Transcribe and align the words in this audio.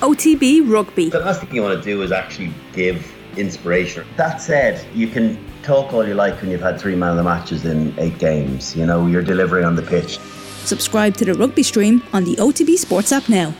OTB 0.00 0.70
Rugby. 0.70 1.08
The 1.08 1.18
last 1.18 1.40
thing 1.40 1.52
you 1.52 1.62
want 1.62 1.76
to 1.76 1.82
do 1.82 2.02
is 2.02 2.12
actually 2.12 2.52
give 2.72 3.04
inspiration. 3.36 4.06
That 4.16 4.40
said, 4.40 4.86
you 4.94 5.08
can 5.08 5.38
talk 5.62 5.92
all 5.92 6.06
you 6.06 6.14
like 6.14 6.40
when 6.40 6.50
you've 6.50 6.60
had 6.60 6.80
three 6.80 6.94
man 6.94 7.10
of 7.10 7.16
the 7.16 7.24
matches 7.24 7.64
in 7.64 7.92
eight 7.98 8.18
games. 8.18 8.76
You 8.76 8.86
know, 8.86 9.06
you're 9.06 9.22
delivering 9.22 9.64
on 9.64 9.74
the 9.74 9.82
pitch. 9.82 10.18
Subscribe 10.64 11.16
to 11.16 11.24
the 11.24 11.34
rugby 11.34 11.64
stream 11.64 12.02
on 12.12 12.22
the 12.22 12.36
OTB 12.36 12.76
Sports 12.76 13.10
app 13.10 13.28
now. 13.28 13.52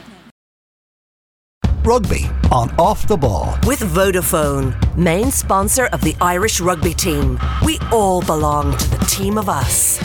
Rugby 1.82 2.26
on 2.52 2.70
Off 2.78 3.08
the 3.08 3.16
Ball. 3.16 3.56
With 3.66 3.80
Vodafone, 3.80 4.76
main 4.96 5.30
sponsor 5.30 5.86
of 5.86 6.02
the 6.02 6.14
Irish 6.20 6.60
rugby 6.60 6.94
team. 6.94 7.38
We 7.64 7.78
all 7.90 8.22
belong 8.22 8.76
to 8.76 8.90
the 8.90 9.04
team 9.06 9.38
of 9.38 9.48
us. 9.48 9.98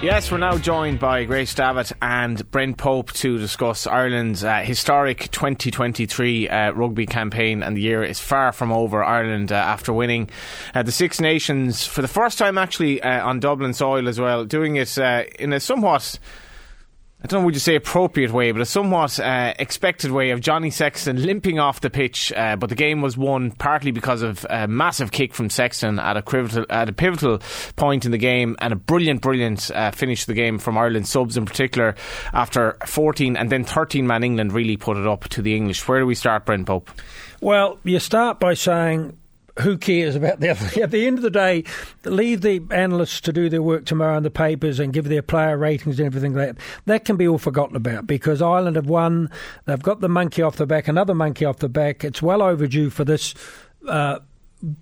Yes, 0.00 0.30
we're 0.30 0.38
now 0.38 0.56
joined 0.56 1.00
by 1.00 1.24
Grace 1.24 1.52
Davitt 1.52 1.90
and 2.00 2.48
Brent 2.52 2.78
Pope 2.78 3.10
to 3.14 3.36
discuss 3.36 3.84
Ireland's 3.84 4.44
uh, 4.44 4.58
historic 4.58 5.28
2023 5.32 6.48
uh, 6.48 6.70
rugby 6.70 7.04
campaign. 7.04 7.64
And 7.64 7.76
the 7.76 7.80
year 7.80 8.04
is 8.04 8.20
far 8.20 8.52
from 8.52 8.70
over. 8.70 9.02
Ireland, 9.02 9.50
uh, 9.50 9.56
after 9.56 9.92
winning 9.92 10.30
uh, 10.72 10.84
the 10.84 10.92
Six 10.92 11.20
Nations 11.20 11.84
for 11.84 12.00
the 12.00 12.06
first 12.06 12.38
time, 12.38 12.58
actually 12.58 13.02
uh, 13.02 13.26
on 13.26 13.40
Dublin 13.40 13.74
soil 13.74 14.06
as 14.06 14.20
well, 14.20 14.44
doing 14.44 14.76
it 14.76 14.96
uh, 14.98 15.24
in 15.36 15.52
a 15.52 15.58
somewhat 15.58 16.20
I 17.20 17.26
don't 17.26 17.40
know 17.40 17.46
would 17.46 17.54
you 17.54 17.60
say 17.60 17.74
appropriate 17.74 18.30
way, 18.30 18.52
but 18.52 18.62
a 18.62 18.64
somewhat 18.64 19.18
uh, 19.18 19.52
expected 19.58 20.12
way 20.12 20.30
of 20.30 20.40
Johnny 20.40 20.70
Sexton 20.70 21.20
limping 21.20 21.58
off 21.58 21.80
the 21.80 21.90
pitch. 21.90 22.32
Uh, 22.32 22.54
but 22.54 22.68
the 22.68 22.76
game 22.76 23.02
was 23.02 23.16
won 23.16 23.50
partly 23.50 23.90
because 23.90 24.22
of 24.22 24.46
a 24.48 24.68
massive 24.68 25.10
kick 25.10 25.34
from 25.34 25.50
Sexton 25.50 25.98
at 25.98 26.16
a 26.16 26.22
pivotal, 26.22 26.64
at 26.70 26.88
a 26.88 26.92
pivotal 26.92 27.40
point 27.74 28.04
in 28.04 28.12
the 28.12 28.18
game, 28.18 28.54
and 28.60 28.72
a 28.72 28.76
brilliant, 28.76 29.20
brilliant 29.20 29.68
uh, 29.72 29.90
finish 29.90 30.20
to 30.20 30.26
the 30.28 30.34
game 30.34 30.60
from 30.60 30.78
Ireland 30.78 31.08
subs 31.08 31.36
in 31.36 31.44
particular. 31.44 31.96
After 32.32 32.76
14 32.86 33.36
and 33.36 33.50
then 33.50 33.64
13 33.64 34.06
man 34.06 34.22
England 34.22 34.52
really 34.52 34.76
put 34.76 34.96
it 34.96 35.06
up 35.06 35.24
to 35.30 35.42
the 35.42 35.56
English. 35.56 35.88
Where 35.88 35.98
do 35.98 36.06
we 36.06 36.14
start, 36.14 36.46
Brent 36.46 36.68
Pope? 36.68 36.88
Well, 37.40 37.80
you 37.82 37.98
start 37.98 38.38
by 38.38 38.54
saying 38.54 39.17
who 39.60 39.76
cares 39.76 40.14
about 40.14 40.40
the 40.40 40.50
other? 40.50 40.66
At 40.82 40.90
the 40.90 41.06
end 41.06 41.18
of 41.18 41.22
the 41.22 41.30
day, 41.30 41.64
leave 42.04 42.40
the 42.40 42.62
analysts 42.70 43.20
to 43.22 43.32
do 43.32 43.48
their 43.48 43.62
work 43.62 43.84
tomorrow 43.84 44.16
in 44.16 44.22
the 44.22 44.30
papers 44.30 44.78
and 44.78 44.92
give 44.92 45.08
their 45.08 45.22
player 45.22 45.56
ratings 45.56 45.98
and 45.98 46.06
everything 46.06 46.34
like 46.34 46.56
that. 46.56 46.64
That 46.86 47.04
can 47.04 47.16
be 47.16 47.26
all 47.26 47.38
forgotten 47.38 47.76
about 47.76 48.06
because 48.06 48.42
Ireland 48.42 48.76
have 48.76 48.88
won. 48.88 49.30
They've 49.66 49.82
got 49.82 50.00
the 50.00 50.08
monkey 50.08 50.42
off 50.42 50.56
the 50.56 50.66
back, 50.66 50.88
another 50.88 51.14
monkey 51.14 51.44
off 51.44 51.58
the 51.58 51.68
back. 51.68 52.04
It's 52.04 52.22
well 52.22 52.42
overdue 52.42 52.90
for 52.90 53.04
this. 53.04 53.34
Uh, 53.86 54.20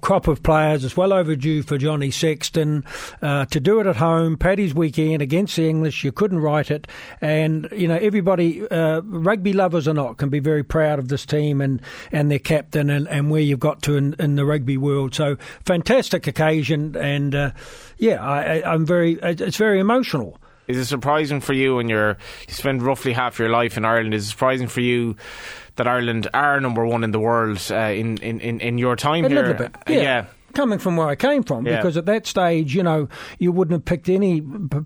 crop 0.01 0.29
of 0.29 0.43
players. 0.43 0.85
It's 0.85 0.97
well 0.97 1.13
overdue 1.13 1.63
for 1.63 1.79
Johnny 1.79 2.11
Sexton 2.11 2.85
uh, 3.23 3.47
to 3.47 3.61
do 3.61 3.81
it 3.81 3.87
at 3.87 3.97
home. 3.97 4.37
Paddy's 4.37 4.75
weekend 4.75 5.23
against 5.23 5.57
the 5.57 5.69
English, 5.69 6.05
you 6.05 6.13
couldn't 6.13 6.39
write 6.39 6.71
it. 6.71 6.87
And 7.21 7.69
you 7.73 7.89
know 7.89 7.97
everybody, 7.97 8.67
uh, 8.69 9.01
rugby 9.03 9.53
lovers 9.53 9.87
or 9.87 9.95
not, 9.95 10.17
can 10.17 10.29
be 10.29 10.41
very 10.41 10.63
proud 10.63 10.99
of 10.99 11.09
this 11.09 11.27
team 11.27 11.61
and, 11.61 11.81
and 12.13 12.31
their 12.31 12.39
captain 12.39 12.91
and, 12.91 13.09
and 13.09 13.31
where 13.31 13.43
you've 13.43 13.61
got 13.61 13.83
to 13.83 13.97
in, 13.97 14.15
in 14.19 14.37
the 14.37 14.45
rugby 14.45 14.77
world. 14.77 15.15
So 15.15 15.37
fantastic 15.65 16.27
occasion, 16.27 16.97
and 16.97 17.35
uh, 17.35 17.51
yeah, 17.99 18.25
I, 18.25 18.63
I'm 18.73 18.87
very. 18.87 19.19
It's 19.23 19.57
very 19.57 19.81
emotional. 19.81 20.39
Is 20.69 20.79
it 20.79 20.87
surprising 20.87 21.41
for 21.41 21.53
you 21.53 21.77
when 21.77 21.89
you're 21.89 22.17
you 22.49 22.55
spend 22.55 22.83
roughly 22.83 23.13
half 23.13 23.39
your 23.39 23.49
life 23.49 23.77
in 23.77 23.85
Ireland? 23.85 24.15
Is 24.15 24.27
it 24.27 24.31
surprising 24.31 24.67
for 24.67 24.81
you 24.81 25.17
that 25.77 25.87
Ireland 25.87 26.29
are 26.35 26.61
number 26.61 26.85
one 26.85 27.05
in 27.05 27.13
the 27.13 27.21
world 27.21 27.61
uh, 27.71 27.77
in, 27.77 28.19
in, 28.19 28.41
in 28.61 28.79
your 28.79 28.97
time 28.97 29.25
a 29.25 29.29
here? 29.29 29.43
Little 29.43 29.55
bit, 29.55 29.77
yeah. 29.89 30.01
yeah 30.01 30.25
coming 30.57 30.79
from 30.79 30.97
where 30.97 31.07
I 31.07 31.15
came 31.15 31.43
from, 31.43 31.67
yeah. 31.67 31.77
because 31.77 31.99
at 31.99 32.07
that 32.07 32.27
stage, 32.27 32.75
you 32.75 32.83
know, 32.83 33.09
you 33.39 33.53
wouldn't 33.53 33.73
have 33.73 33.85
picked 33.85 34.09
any. 34.09 34.41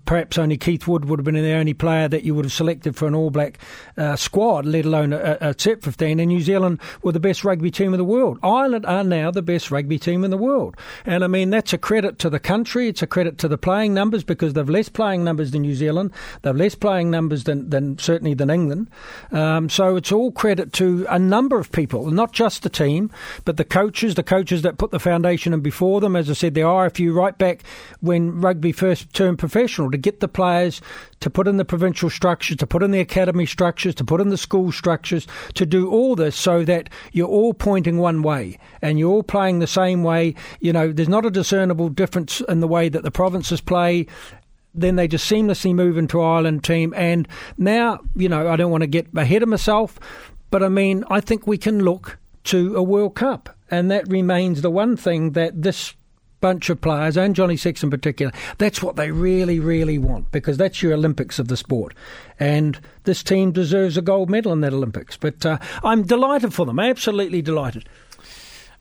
Perhaps 0.05 0.37
only 0.37 0.57
Keith 0.57 0.85
Wood 0.85 1.05
would 1.05 1.19
have 1.19 1.23
been 1.23 1.35
the 1.35 1.53
only 1.53 1.73
player 1.73 2.09
that 2.09 2.23
you 2.23 2.35
would 2.35 2.43
have 2.43 2.51
selected 2.51 2.95
for 2.95 3.07
an 3.07 3.15
All 3.15 3.29
Black 3.29 3.57
uh, 3.97 4.17
squad, 4.17 4.65
let 4.65 4.85
alone 4.85 5.13
a, 5.13 5.37
a 5.39 5.55
set 5.57 5.81
15. 5.81 6.19
And 6.19 6.27
New 6.27 6.41
Zealand 6.41 6.79
were 7.01 7.13
the 7.13 7.21
best 7.21 7.45
rugby 7.45 7.71
team 7.71 7.93
in 7.93 7.97
the 7.97 8.03
world. 8.03 8.37
Ireland 8.43 8.85
are 8.85 9.03
now 9.03 9.31
the 9.31 9.41
best 9.41 9.71
rugby 9.71 9.97
team 9.97 10.25
in 10.25 10.31
the 10.31 10.37
world, 10.37 10.75
and 11.05 11.23
I 11.23 11.27
mean 11.27 11.49
that's 11.49 11.71
a 11.71 11.77
credit 11.77 12.19
to 12.19 12.29
the 12.29 12.39
country. 12.39 12.89
It's 12.89 13.01
a 13.01 13.07
credit 13.07 13.37
to 13.39 13.47
the 13.47 13.57
playing 13.57 13.93
numbers 13.93 14.25
because 14.25 14.53
they've 14.53 14.69
less 14.69 14.89
playing 14.89 15.23
numbers 15.23 15.51
than 15.51 15.61
New 15.61 15.75
Zealand. 15.75 16.11
They've 16.41 16.55
less 16.55 16.75
playing 16.75 17.09
numbers 17.09 17.45
than, 17.45 17.69
than 17.69 17.97
certainly 17.97 18.33
than 18.33 18.49
England. 18.49 18.89
Um, 19.31 19.69
so 19.69 19.95
it's 19.95 20.11
all 20.11 20.31
credit 20.33 20.73
to 20.73 21.05
a 21.09 21.17
number 21.17 21.57
of 21.57 21.71
people, 21.71 22.11
not 22.11 22.33
just 22.33 22.63
the 22.63 22.69
team, 22.69 23.09
but 23.45 23.55
the 23.55 23.63
coaches, 23.63 24.15
the 24.15 24.23
coaches 24.23 24.63
that 24.63 24.77
put 24.77 24.91
the 24.91 24.99
foundation 24.99 25.53
in 25.53 25.60
before 25.61 26.01
them. 26.01 26.15
As 26.15 26.29
I 26.29 26.33
said, 26.33 26.53
there 26.53 26.67
are 26.67 26.85
a 26.85 26.91
few 26.91 27.13
right 27.13 27.37
back 27.37 27.63
when 27.99 28.41
rugby 28.41 28.71
first 28.71 29.13
turned 29.13 29.39
professional 29.39 29.91
to 29.91 29.97
get 29.97 30.19
the 30.19 30.27
players 30.27 30.81
to 31.21 31.29
put 31.29 31.47
in 31.47 31.57
the 31.57 31.65
provincial 31.65 32.09
structures, 32.09 32.57
to 32.57 32.67
put 32.67 32.83
in 32.83 32.91
the 32.91 32.99
academy 32.99 33.45
structures, 33.45 33.95
to 33.95 34.03
put 34.03 34.21
in 34.21 34.29
the 34.29 34.37
school 34.37 34.71
structures, 34.71 35.27
to 35.53 35.65
do 35.65 35.89
all 35.89 36.15
this 36.15 36.35
so 36.35 36.63
that 36.65 36.89
you're 37.11 37.27
all 37.27 37.53
pointing 37.53 37.97
one 37.97 38.21
way 38.21 38.57
and 38.81 38.99
you're 38.99 39.11
all 39.11 39.23
playing 39.23 39.59
the 39.59 39.67
same 39.67 40.03
way. 40.03 40.35
You 40.59 40.73
know, 40.73 40.91
there's 40.91 41.09
not 41.09 41.25
a 41.25 41.31
discernible 41.31 41.89
difference 41.89 42.41
in 42.41 42.59
the 42.59 42.67
way 42.67 42.89
that 42.89 43.03
the 43.03 43.11
provinces 43.11 43.61
play 43.61 44.07
then 44.73 44.95
they 44.95 45.07
just 45.07 45.29
seamlessly 45.29 45.73
move 45.73 45.97
into 45.97 46.21
Ireland 46.21 46.63
team. 46.63 46.93
And 46.95 47.27
now, 47.57 47.99
you 48.15 48.29
know, 48.29 48.49
I 48.49 48.55
don't 48.55 48.71
want 48.71 48.83
to 48.83 48.87
get 48.87 49.07
ahead 49.15 49.43
of 49.43 49.49
myself, 49.49 49.99
but 50.49 50.63
I 50.63 50.69
mean, 50.69 51.03
I 51.09 51.19
think 51.19 51.45
we 51.45 51.57
can 51.57 51.83
look 51.83 52.19
to 52.45 52.75
a 52.75 52.83
World 52.83 53.15
Cup. 53.15 53.55
And 53.71 53.89
that 53.89 54.07
remains 54.09 54.61
the 54.61 54.69
one 54.69 54.97
thing 54.97 55.31
that 55.31 55.61
this 55.61 55.95
bunch 56.41 56.69
of 56.69 56.81
players, 56.81 57.15
and 57.15 57.35
Johnny 57.35 57.55
Six 57.55 57.83
in 57.83 57.89
particular, 57.89 58.33
that's 58.57 58.83
what 58.83 58.97
they 58.97 59.11
really, 59.11 59.59
really 59.59 59.97
want 59.97 60.31
because 60.31 60.57
that's 60.57 60.81
your 60.81 60.93
Olympics 60.93 61.39
of 61.39 61.47
the 61.47 61.55
sport. 61.55 61.93
And 62.39 62.79
this 63.03 63.23
team 63.23 63.51
deserves 63.51 63.95
a 63.95 64.01
gold 64.01 64.29
medal 64.29 64.51
in 64.51 64.61
that 64.61 64.73
Olympics. 64.73 65.15
But 65.15 65.45
uh, 65.45 65.59
I'm 65.83 66.03
delighted 66.03 66.53
for 66.53 66.65
them, 66.65 66.79
absolutely 66.79 67.41
delighted. 67.41 67.87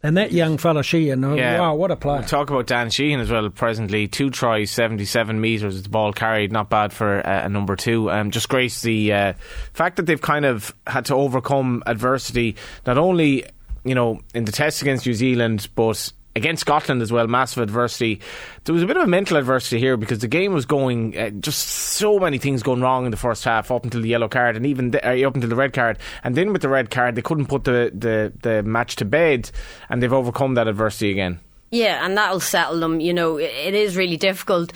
And 0.02 0.16
that 0.16 0.32
young 0.32 0.56
fella 0.56 0.82
Sheehan, 0.82 1.22
oh, 1.22 1.34
yeah. 1.34 1.60
wow, 1.60 1.74
what 1.74 1.90
a 1.90 1.96
player. 1.96 2.20
We'll 2.20 2.28
talk 2.28 2.48
about 2.48 2.66
Dan 2.66 2.88
Sheehan 2.88 3.20
as 3.20 3.30
well, 3.30 3.48
presently. 3.50 4.08
Two 4.08 4.30
tries, 4.30 4.70
77 4.70 5.38
metres, 5.38 5.82
the 5.82 5.90
ball 5.90 6.14
carried, 6.14 6.50
not 6.50 6.70
bad 6.70 6.90
for 6.90 7.18
uh, 7.18 7.44
a 7.44 7.50
number 7.50 7.76
two. 7.76 8.10
Um, 8.10 8.30
just 8.30 8.48
grace 8.48 8.80
the 8.80 9.12
uh, 9.12 9.32
fact 9.74 9.96
that 9.96 10.06
they've 10.06 10.20
kind 10.20 10.46
of 10.46 10.74
had 10.86 11.04
to 11.06 11.14
overcome 11.14 11.82
adversity, 11.84 12.56
not 12.86 12.96
only 12.96 13.44
you 13.84 13.94
know, 13.94 14.20
in 14.34 14.44
the 14.44 14.52
test 14.52 14.82
against 14.82 15.06
New 15.06 15.14
Zealand, 15.14 15.68
but 15.74 16.12
against 16.36 16.60
Scotland 16.60 17.02
as 17.02 17.10
well, 17.10 17.26
massive 17.26 17.62
adversity. 17.62 18.20
There 18.64 18.72
was 18.72 18.82
a 18.82 18.86
bit 18.86 18.96
of 18.96 19.02
a 19.02 19.06
mental 19.06 19.36
adversity 19.36 19.78
here 19.78 19.96
because 19.96 20.20
the 20.20 20.28
game 20.28 20.52
was 20.52 20.64
going 20.64 21.18
uh, 21.18 21.30
just 21.30 21.66
so 21.66 22.18
many 22.18 22.38
things 22.38 22.62
going 22.62 22.80
wrong 22.80 23.04
in 23.04 23.10
the 23.10 23.16
first 23.16 23.44
half 23.44 23.70
up 23.70 23.84
until 23.84 24.02
the 24.02 24.08
yellow 24.08 24.28
card 24.28 24.56
and 24.56 24.66
even 24.66 24.92
the, 24.92 25.06
uh, 25.06 25.26
up 25.28 25.34
until 25.34 25.50
the 25.50 25.56
red 25.56 25.72
card. 25.72 25.98
And 26.22 26.36
then 26.36 26.52
with 26.52 26.62
the 26.62 26.68
red 26.68 26.90
card, 26.90 27.14
they 27.16 27.22
couldn't 27.22 27.46
put 27.46 27.64
the, 27.64 27.90
the, 27.94 28.32
the 28.42 28.62
match 28.62 28.96
to 28.96 29.04
bed 29.04 29.50
and 29.88 30.02
they've 30.02 30.12
overcome 30.12 30.54
that 30.54 30.68
adversity 30.68 31.10
again. 31.10 31.40
Yeah, 31.70 32.04
and 32.04 32.16
that'll 32.16 32.40
settle 32.40 32.80
them. 32.80 33.00
You 33.00 33.14
know, 33.14 33.38
it 33.38 33.74
is 33.74 33.96
really 33.96 34.16
difficult. 34.16 34.72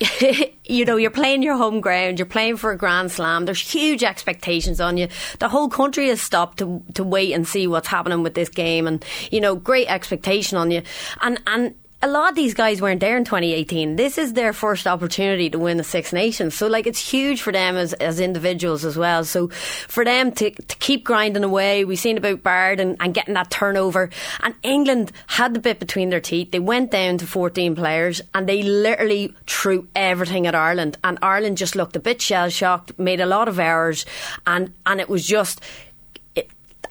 you 0.64 0.84
know, 0.84 0.96
you're 0.96 1.10
playing 1.10 1.42
your 1.42 1.56
home 1.56 1.80
ground, 1.80 2.18
you're 2.18 2.26
playing 2.26 2.56
for 2.56 2.70
a 2.70 2.76
Grand 2.76 3.12
Slam, 3.12 3.44
there's 3.44 3.60
huge 3.60 4.02
expectations 4.02 4.80
on 4.80 4.96
you. 4.96 5.08
The 5.38 5.48
whole 5.48 5.68
country 5.68 6.08
has 6.08 6.22
stopped 6.22 6.58
to 6.58 6.82
to 6.94 7.04
wait 7.04 7.32
and 7.32 7.46
see 7.46 7.66
what's 7.66 7.88
happening 7.88 8.22
with 8.22 8.34
this 8.34 8.48
game 8.48 8.86
and, 8.86 9.04
you 9.30 9.40
know, 9.40 9.54
great 9.54 9.88
expectation 9.88 10.56
on 10.56 10.70
you. 10.70 10.82
And 11.20 11.40
and 11.46 11.74
a 12.02 12.08
lot 12.08 12.30
of 12.30 12.34
these 12.34 12.54
guys 12.54 12.80
weren't 12.80 13.00
there 13.00 13.18
in 13.18 13.24
2018. 13.24 13.96
This 13.96 14.16
is 14.16 14.32
their 14.32 14.54
first 14.54 14.86
opportunity 14.86 15.50
to 15.50 15.58
win 15.58 15.76
the 15.76 15.84
Six 15.84 16.14
Nations. 16.14 16.54
So, 16.54 16.66
like, 16.66 16.86
it's 16.86 16.98
huge 16.98 17.42
for 17.42 17.52
them 17.52 17.76
as, 17.76 17.92
as 17.94 18.20
individuals 18.20 18.86
as 18.86 18.96
well. 18.96 19.22
So, 19.24 19.48
for 19.48 20.02
them 20.02 20.32
to, 20.32 20.50
to 20.50 20.76
keep 20.78 21.04
grinding 21.04 21.44
away, 21.44 21.84
we've 21.84 21.98
seen 21.98 22.16
about 22.16 22.42
Baird 22.42 22.80
and, 22.80 22.96
and 23.00 23.12
getting 23.12 23.34
that 23.34 23.50
turnover. 23.50 24.08
And 24.42 24.54
England 24.62 25.12
had 25.26 25.52
the 25.52 25.60
bit 25.60 25.78
between 25.78 26.08
their 26.08 26.20
teeth. 26.20 26.52
They 26.52 26.58
went 26.58 26.90
down 26.90 27.18
to 27.18 27.26
14 27.26 27.74
players 27.74 28.22
and 28.32 28.48
they 28.48 28.62
literally 28.62 29.34
threw 29.46 29.86
everything 29.94 30.46
at 30.46 30.54
Ireland. 30.54 30.96
And 31.04 31.18
Ireland 31.20 31.58
just 31.58 31.76
looked 31.76 31.96
a 31.96 32.00
bit 32.00 32.22
shell 32.22 32.48
shocked, 32.48 32.98
made 32.98 33.20
a 33.20 33.26
lot 33.26 33.46
of 33.46 33.58
errors. 33.58 34.06
And, 34.46 34.72
and 34.86 35.00
it 35.00 35.10
was 35.10 35.26
just, 35.26 35.60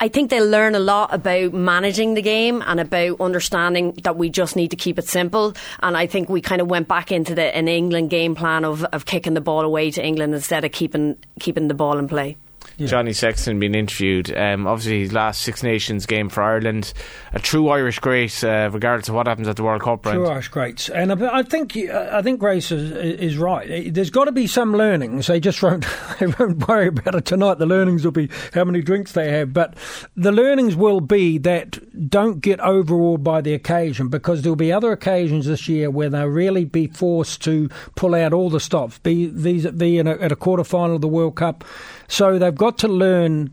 I 0.01 0.07
think 0.07 0.29
they'll 0.29 0.47
learn 0.47 0.75
a 0.75 0.79
lot 0.79 1.13
about 1.13 1.53
managing 1.53 2.13
the 2.13 2.21
game 2.21 2.63
and 2.65 2.79
about 2.79 3.19
understanding 3.19 3.91
that 4.03 4.15
we 4.15 4.29
just 4.29 4.55
need 4.55 4.71
to 4.71 4.77
keep 4.77 4.97
it 4.97 5.07
simple. 5.07 5.53
And 5.81 5.97
I 5.97 6.07
think 6.07 6.29
we 6.29 6.39
kind 6.39 6.61
of 6.61 6.69
went 6.69 6.87
back 6.87 7.11
into 7.11 7.35
the 7.35 7.53
an 7.55 7.67
England 7.67 8.09
game 8.09 8.33
plan 8.33 8.63
of, 8.63 8.85
of 8.85 9.05
kicking 9.05 9.33
the 9.33 9.41
ball 9.41 9.61
away 9.61 9.91
to 9.91 10.03
England 10.03 10.33
instead 10.33 10.63
of 10.63 10.71
keeping 10.71 11.17
keeping 11.39 11.67
the 11.67 11.73
ball 11.73 11.97
in 11.97 12.07
play 12.07 12.37
yeah. 12.79 12.87
Johnny 12.87 13.13
Sexton 13.13 13.59
being 13.59 13.75
interviewed. 13.75 14.35
Um, 14.35 14.67
obviously, 14.67 15.01
his 15.01 15.13
last 15.13 15.41
Six 15.41 15.63
Nations 15.63 16.05
game 16.05 16.29
for 16.29 16.41
Ireland, 16.41 16.93
a 17.33 17.39
true 17.39 17.69
Irish 17.69 17.99
great, 17.99 18.43
uh, 18.43 18.69
regardless 18.71 19.09
of 19.09 19.15
what 19.15 19.27
happens 19.27 19.47
at 19.47 19.55
the 19.55 19.63
World 19.63 19.81
Cup. 19.81 20.03
True 20.03 20.27
Irish 20.27 20.47
greats, 20.47 20.89
and 20.89 21.11
I, 21.11 21.43
think 21.43 21.75
I 21.77 22.21
think 22.21 22.39
Grace 22.39 22.71
is, 22.71 22.91
is 22.91 23.37
right. 23.37 23.93
There's 23.93 24.09
got 24.09 24.25
to 24.25 24.31
be 24.31 24.47
some 24.47 24.75
learnings. 24.75 25.27
They 25.27 25.39
just 25.39 25.61
won't 25.61 25.85
they 26.19 26.27
won't 26.27 26.67
worry 26.67 26.87
about 26.87 27.15
it 27.15 27.25
tonight. 27.25 27.59
The 27.59 27.65
learnings 27.65 28.05
will 28.05 28.11
be 28.11 28.29
how 28.53 28.63
many 28.63 28.81
drinks 28.81 29.11
they 29.11 29.31
have, 29.31 29.53
but 29.53 29.75
the 30.15 30.31
learnings 30.31 30.75
will 30.75 31.01
be 31.01 31.37
that 31.39 31.79
don't 32.07 32.39
get 32.39 32.59
overawed 32.59 33.23
by 33.23 33.41
the 33.41 33.53
occasion 33.53 34.07
because 34.07 34.41
there'll 34.41 34.55
be 34.55 34.71
other 34.71 34.91
occasions 34.91 35.45
this 35.45 35.67
year 35.67 35.89
where 35.89 36.09
they'll 36.09 36.25
really 36.25 36.65
be 36.65 36.87
forced 36.87 37.43
to 37.43 37.69
pull 37.95 38.15
out 38.15 38.33
all 38.33 38.49
the 38.49 38.59
stops. 38.59 38.97
Be 38.99 39.27
these 39.27 39.69
be 39.71 39.97
in 39.97 40.07
a, 40.07 40.13
at 40.13 40.31
a 40.31 40.35
quarter 40.35 40.63
final 40.63 40.95
of 40.95 41.01
the 41.01 41.07
World 41.07 41.35
Cup, 41.35 41.63
so 42.07 42.39
they've 42.39 42.55
got 42.55 42.77
to 42.79 42.87
learn 42.87 43.51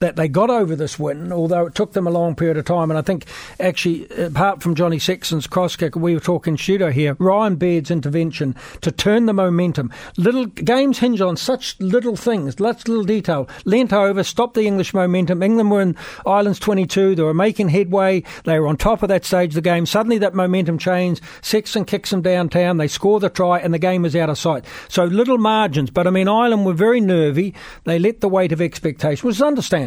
that 0.00 0.16
they 0.16 0.28
got 0.28 0.50
over 0.50 0.76
this 0.76 0.98
win, 0.98 1.32
although 1.32 1.64
it 1.64 1.74
took 1.74 1.94
them 1.94 2.06
a 2.06 2.10
long 2.10 2.34
period 2.34 2.58
of 2.58 2.66
time. 2.66 2.90
And 2.90 2.98
I 2.98 3.02
think, 3.02 3.24
actually, 3.58 4.06
apart 4.10 4.62
from 4.62 4.74
Johnny 4.74 4.98
Sexton's 4.98 5.46
cross 5.46 5.74
kick, 5.74 5.96
we 5.96 6.12
were 6.12 6.20
talking 6.20 6.54
shooter 6.56 6.90
here, 6.90 7.16
Ryan 7.18 7.56
Baird's 7.56 7.90
intervention 7.90 8.54
to 8.82 8.92
turn 8.92 9.24
the 9.24 9.32
momentum. 9.32 9.90
Little 10.18 10.44
games 10.44 10.98
hinge 10.98 11.22
on 11.22 11.38
such 11.38 11.80
little 11.80 12.14
things, 12.14 12.56
such 12.58 12.86
little 12.86 13.04
detail. 13.04 13.48
Leant 13.64 13.94
over, 13.94 14.22
stopped 14.22 14.52
the 14.52 14.66
English 14.66 14.92
momentum. 14.92 15.42
England 15.42 15.70
were 15.70 15.80
in 15.80 15.96
Ireland's 16.26 16.58
22. 16.58 17.14
They 17.14 17.22
were 17.22 17.32
making 17.32 17.70
headway. 17.70 18.22
They 18.44 18.60
were 18.60 18.66
on 18.66 18.76
top 18.76 19.02
of 19.02 19.08
that 19.08 19.24
stage 19.24 19.52
of 19.52 19.54
the 19.54 19.62
game. 19.62 19.86
Suddenly 19.86 20.18
that 20.18 20.34
momentum 20.34 20.76
changed. 20.76 21.22
Sexton 21.40 21.86
kicks 21.86 22.10
them 22.10 22.20
downtown. 22.20 22.76
They 22.76 22.88
score 22.88 23.18
the 23.18 23.30
try, 23.30 23.60
and 23.60 23.72
the 23.72 23.78
game 23.78 24.04
is 24.04 24.14
out 24.14 24.28
of 24.28 24.36
sight. 24.36 24.66
So 24.90 25.04
little 25.04 25.38
margins. 25.38 25.88
But 25.88 26.06
I 26.06 26.10
mean, 26.10 26.28
Ireland 26.28 26.66
were 26.66 26.74
very 26.74 27.00
nervy. 27.00 27.54
They 27.84 27.98
let 27.98 28.20
the 28.20 28.28
weight 28.28 28.52
of 28.52 28.60
expectation, 28.60 29.26
which 29.26 29.36
is 29.36 29.42
understandable 29.42 29.85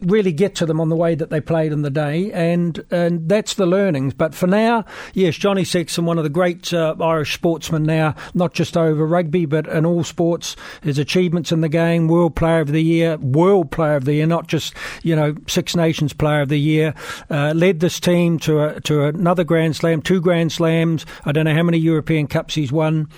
really 0.00 0.32
get 0.32 0.54
to 0.54 0.66
them 0.66 0.80
on 0.80 0.88
the 0.88 0.96
way 0.96 1.14
that 1.14 1.30
they 1.30 1.40
played 1.40 1.72
in 1.72 1.82
the 1.82 1.90
day, 1.90 2.30
and 2.32 2.84
and 2.90 3.28
that's 3.28 3.54
the 3.54 3.66
learnings. 3.66 4.14
But 4.14 4.34
for 4.34 4.46
now, 4.46 4.84
yes, 5.14 5.36
Johnny 5.36 5.64
Sexton, 5.64 6.04
one 6.04 6.18
of 6.18 6.24
the 6.24 6.30
great 6.30 6.72
uh, 6.72 6.94
Irish 7.00 7.34
sportsmen 7.34 7.82
now, 7.82 8.14
not 8.34 8.54
just 8.54 8.76
over 8.76 9.06
rugby 9.06 9.46
but 9.46 9.66
in 9.66 9.84
all 9.84 10.04
sports. 10.04 10.56
His 10.82 10.98
achievements 10.98 11.52
in 11.52 11.60
the 11.60 11.68
game, 11.68 12.08
World 12.08 12.36
Player 12.36 12.60
of 12.60 12.68
the 12.68 12.82
Year, 12.82 13.16
World 13.18 13.70
Player 13.70 13.96
of 13.96 14.04
the 14.04 14.14
Year, 14.14 14.26
not 14.26 14.46
just 14.46 14.74
you 15.02 15.16
know 15.16 15.34
Six 15.46 15.74
Nations 15.74 16.12
Player 16.12 16.42
of 16.42 16.48
the 16.48 16.60
Year. 16.60 16.94
Uh, 17.30 17.52
led 17.54 17.80
this 17.80 17.98
team 17.98 18.38
to 18.40 18.60
a, 18.60 18.80
to 18.82 19.04
another 19.04 19.44
Grand 19.44 19.76
Slam, 19.76 20.02
two 20.02 20.20
Grand 20.20 20.52
Slams. 20.52 21.06
I 21.24 21.32
don't 21.32 21.44
know 21.44 21.54
how 21.54 21.62
many 21.62 21.78
European 21.78 22.26
Cups 22.26 22.54
he's 22.54 22.72
won. 22.72 23.08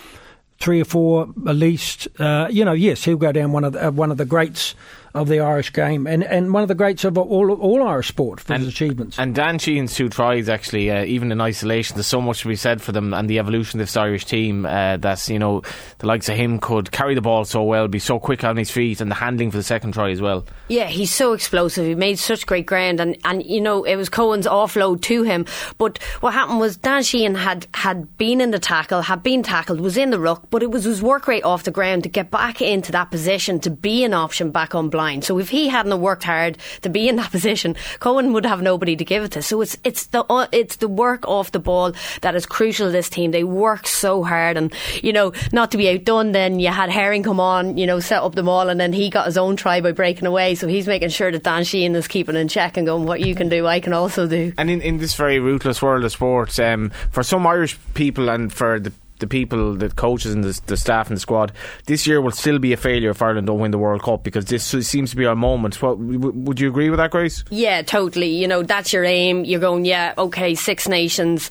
Three 0.58 0.82
or 0.82 0.84
four 0.84 1.22
at 1.46 1.56
least. 1.56 2.06
Uh, 2.18 2.46
you 2.50 2.66
know, 2.66 2.74
yes, 2.74 3.04
he'll 3.04 3.16
go 3.16 3.32
down 3.32 3.52
one 3.52 3.64
of 3.64 3.72
the, 3.72 3.88
uh, 3.88 3.90
one 3.90 4.10
of 4.10 4.18
the 4.18 4.26
greats 4.26 4.74
of 5.14 5.28
the 5.28 5.40
Irish 5.40 5.72
game 5.72 6.06
and, 6.06 6.22
and 6.22 6.52
one 6.52 6.62
of 6.62 6.68
the 6.68 6.74
greats 6.74 7.04
of 7.04 7.18
all 7.18 7.50
all 7.50 7.86
Irish 7.86 8.08
sport 8.08 8.40
for 8.40 8.52
and, 8.52 8.62
his 8.62 8.72
achievements. 8.72 9.18
And 9.18 9.34
Dan 9.34 9.58
Sheehan's 9.58 9.94
two 9.94 10.08
tries, 10.08 10.48
actually, 10.48 10.90
uh, 10.90 11.04
even 11.04 11.32
in 11.32 11.40
isolation, 11.40 11.96
there's 11.96 12.06
so 12.06 12.20
much 12.20 12.42
to 12.42 12.48
be 12.48 12.56
said 12.56 12.80
for 12.80 12.92
them 12.92 13.12
and 13.12 13.28
the 13.28 13.38
evolution 13.38 13.80
of 13.80 13.86
this 13.86 13.96
Irish 13.96 14.24
team. 14.24 14.66
Uh, 14.66 14.96
that's 14.96 15.28
you 15.28 15.38
know 15.38 15.62
the 15.98 16.06
likes 16.06 16.28
of 16.28 16.36
him 16.36 16.58
could 16.58 16.90
carry 16.90 17.14
the 17.14 17.20
ball 17.20 17.44
so 17.44 17.62
well, 17.62 17.88
be 17.88 17.98
so 17.98 18.18
quick 18.18 18.44
on 18.44 18.56
his 18.56 18.70
feet, 18.70 19.00
and 19.00 19.10
the 19.10 19.14
handling 19.16 19.50
for 19.50 19.56
the 19.56 19.62
second 19.62 19.92
try 19.92 20.10
as 20.10 20.20
well. 20.20 20.44
Yeah, 20.68 20.86
he's 20.86 21.12
so 21.12 21.32
explosive. 21.32 21.86
He 21.86 21.94
made 21.94 22.18
such 22.18 22.46
great 22.46 22.66
ground, 22.66 23.00
and, 23.00 23.16
and 23.24 23.44
you 23.44 23.60
know 23.60 23.84
it 23.84 23.96
was 23.96 24.08
Conan's 24.08 24.46
offload 24.46 25.02
to 25.02 25.22
him. 25.22 25.46
But 25.78 25.98
what 26.20 26.34
happened 26.34 26.60
was 26.60 26.76
Dan 26.76 27.02
Sheehan 27.02 27.34
had 27.34 27.66
had 27.74 28.16
been 28.16 28.40
in 28.40 28.50
the 28.50 28.58
tackle, 28.58 29.02
had 29.02 29.22
been 29.22 29.42
tackled, 29.42 29.80
was 29.80 29.96
in 29.96 30.10
the 30.10 30.20
ruck, 30.20 30.44
but 30.50 30.62
it 30.62 30.70
was 30.70 30.84
his 30.84 31.02
work 31.02 31.26
rate 31.26 31.44
off 31.44 31.64
the 31.64 31.70
ground 31.70 32.04
to 32.04 32.08
get 32.08 32.30
back 32.30 32.62
into 32.62 32.92
that 32.92 33.10
position 33.10 33.58
to 33.60 33.70
be 33.70 34.04
an 34.04 34.14
option 34.14 34.50
back 34.50 34.74
on 34.74 34.90
blind. 35.00 35.24
So 35.24 35.38
if 35.38 35.48
he 35.48 35.68
hadn't 35.68 35.98
worked 35.98 36.24
hard 36.24 36.58
to 36.82 36.90
be 36.90 37.08
in 37.08 37.16
that 37.16 37.30
position, 37.36 37.74
Conan 38.00 38.32
would 38.34 38.44
have 38.44 38.60
nobody 38.60 38.96
to 38.96 39.04
give 39.04 39.24
it 39.24 39.32
to. 39.32 39.42
So 39.42 39.62
it's 39.62 39.78
it's 39.82 40.06
the 40.06 40.24
uh, 40.28 40.46
it's 40.52 40.76
the 40.76 40.88
work 40.88 41.26
off 41.26 41.52
the 41.52 41.58
ball 41.58 41.92
that 42.20 42.34
is 42.34 42.44
crucial 42.44 42.88
to 42.88 42.92
this 42.92 43.08
team. 43.08 43.30
They 43.30 43.44
work 43.44 43.86
so 43.86 44.22
hard, 44.22 44.56
and 44.58 44.72
you 45.02 45.12
know 45.12 45.32
not 45.52 45.70
to 45.70 45.78
be 45.78 45.88
outdone. 45.88 46.32
Then 46.32 46.60
you 46.60 46.68
had 46.68 46.90
Herring 46.90 47.22
come 47.22 47.40
on, 47.40 47.78
you 47.78 47.86
know, 47.86 48.00
set 48.00 48.22
up 48.22 48.34
the 48.34 48.42
ball, 48.42 48.68
and 48.68 48.78
then 48.78 48.92
he 48.92 49.08
got 49.08 49.26
his 49.26 49.38
own 49.38 49.56
try 49.56 49.80
by 49.80 49.92
breaking 49.92 50.26
away. 50.26 50.54
So 50.54 50.68
he's 50.68 50.86
making 50.86 51.08
sure 51.08 51.32
that 51.32 51.44
Dan 51.44 51.64
Sheehan 51.64 51.94
is 51.94 52.08
keeping 52.08 52.36
in 52.36 52.48
check 52.48 52.76
and 52.76 52.86
going, 52.86 53.06
"What 53.06 53.20
you 53.20 53.34
can 53.34 53.48
do, 53.48 53.66
I 53.66 53.80
can 53.80 53.94
also 53.94 54.26
do." 54.26 54.52
And 54.58 54.68
in, 54.68 54.82
in 54.82 54.98
this 54.98 55.14
very 55.14 55.38
ruthless 55.38 55.80
world 55.80 56.04
of 56.04 56.12
sports, 56.12 56.58
um, 56.58 56.90
for 57.10 57.22
some 57.22 57.46
Irish 57.46 57.78
people 57.94 58.28
and 58.28 58.52
for 58.52 58.78
the 58.78 58.92
the 59.20 59.26
people, 59.26 59.74
the 59.74 59.90
coaches 59.90 60.34
and 60.34 60.42
the, 60.42 60.60
the, 60.66 60.76
staff 60.76 61.08
and 61.08 61.16
the 61.16 61.20
squad, 61.20 61.52
this 61.86 62.06
year 62.06 62.20
will 62.20 62.30
still 62.30 62.58
be 62.58 62.72
a 62.72 62.76
failure 62.76 63.10
if 63.10 63.22
Ireland 63.22 63.46
don't 63.46 63.60
win 63.60 63.70
the 63.70 63.78
World 63.78 64.02
Cup 64.02 64.24
because 64.24 64.46
this 64.46 64.64
seems 64.64 65.10
to 65.10 65.16
be 65.16 65.26
our 65.26 65.36
moment. 65.36 65.80
What, 65.80 65.98
would 65.98 66.60
you 66.60 66.68
agree 66.68 66.90
with 66.90 66.98
that, 66.98 67.10
Grace? 67.10 67.44
Yeah, 67.50 67.82
totally. 67.82 68.28
You 68.28 68.48
know, 68.48 68.62
that's 68.62 68.92
your 68.92 69.04
aim. 69.04 69.44
You're 69.44 69.60
going, 69.60 69.84
yeah, 69.84 70.14
okay, 70.18 70.54
Six 70.54 70.88
Nations 70.88 71.50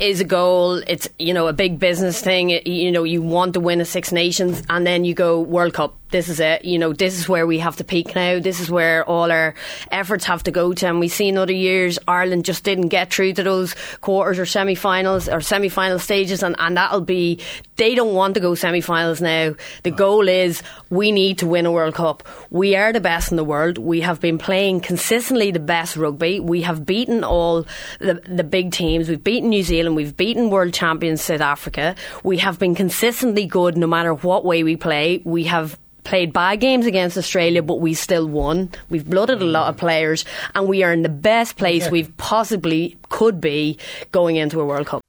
is 0.00 0.20
a 0.20 0.24
goal. 0.24 0.82
It's, 0.86 1.08
you 1.18 1.32
know, 1.32 1.46
a 1.46 1.52
big 1.52 1.78
business 1.78 2.20
thing. 2.20 2.50
You 2.50 2.90
know, 2.90 3.04
you 3.04 3.22
want 3.22 3.54
to 3.54 3.60
win 3.60 3.80
a 3.80 3.84
Six 3.84 4.12
Nations 4.12 4.62
and 4.68 4.86
then 4.86 5.04
you 5.04 5.14
go 5.14 5.40
World 5.40 5.74
Cup 5.74 5.96
this 6.10 6.28
is 6.28 6.40
it. 6.40 6.64
You 6.64 6.78
know, 6.78 6.92
this 6.92 7.18
is 7.18 7.28
where 7.28 7.46
we 7.46 7.58
have 7.58 7.76
to 7.76 7.84
peak 7.84 8.14
now. 8.14 8.40
This 8.40 8.60
is 8.60 8.70
where 8.70 9.04
all 9.04 9.30
our 9.30 9.54
efforts 9.90 10.24
have 10.24 10.42
to 10.44 10.50
go 10.50 10.72
to. 10.72 10.86
And 10.86 11.00
we've 11.00 11.12
seen 11.12 11.38
other 11.38 11.52
years 11.52 11.98
Ireland 12.06 12.44
just 12.44 12.64
didn't 12.64 12.88
get 12.88 13.12
through 13.12 13.34
to 13.34 13.42
those 13.42 13.74
quarters 14.00 14.38
or 14.38 14.46
semi 14.46 14.74
finals 14.74 15.28
or 15.28 15.40
semi 15.40 15.68
final 15.68 15.98
stages. 15.98 16.42
And, 16.42 16.56
and 16.58 16.76
that'll 16.76 17.00
be, 17.10 17.40
they 17.76 17.96
don't 17.96 18.14
want 18.14 18.34
to 18.34 18.40
go 18.40 18.54
semi 18.54 18.80
finals 18.80 19.20
now. 19.20 19.54
The 19.82 19.90
goal 19.90 20.28
is 20.28 20.62
we 20.90 21.10
need 21.10 21.38
to 21.38 21.46
win 21.46 21.66
a 21.66 21.72
World 21.72 21.94
Cup. 21.94 22.22
We 22.50 22.76
are 22.76 22.92
the 22.92 23.00
best 23.00 23.32
in 23.32 23.36
the 23.36 23.44
world. 23.44 23.78
We 23.78 24.00
have 24.02 24.20
been 24.20 24.38
playing 24.38 24.80
consistently 24.80 25.50
the 25.50 25.58
best 25.58 25.96
rugby. 25.96 26.38
We 26.38 26.62
have 26.62 26.86
beaten 26.86 27.24
all 27.24 27.66
the, 27.98 28.14
the 28.28 28.44
big 28.44 28.70
teams. 28.70 29.08
We've 29.08 29.22
beaten 29.22 29.50
New 29.50 29.64
Zealand. 29.64 29.96
We've 29.96 30.16
beaten 30.16 30.50
world 30.50 30.72
champions 30.72 31.22
South 31.22 31.40
Africa. 31.40 31.96
We 32.22 32.38
have 32.38 32.60
been 32.60 32.76
consistently 32.76 33.46
good 33.46 33.76
no 33.76 33.88
matter 33.88 34.14
what 34.14 34.44
way 34.44 34.62
we 34.62 34.76
play. 34.76 35.20
We 35.24 35.44
have 35.44 35.76
played 36.04 36.32
bad 36.32 36.60
games 36.60 36.86
against 36.86 37.18
Australia, 37.18 37.62
but 37.62 37.80
we 37.80 37.94
still 37.94 38.26
won. 38.26 38.70
We've 38.88 39.08
blooded 39.08 39.42
a 39.42 39.44
lot 39.44 39.68
of 39.68 39.76
players, 39.76 40.24
and 40.54 40.68
we 40.68 40.82
are 40.82 40.92
in 40.92 41.02
the 41.02 41.08
best 41.08 41.56
place 41.56 41.84
yeah. 41.84 41.90
we've 41.90 42.16
possibly 42.16 42.96
could 43.08 43.40
be 43.40 43.78
going 44.12 44.36
into 44.36 44.60
a 44.60 44.64
World 44.64 44.86
Cup. 44.86 45.02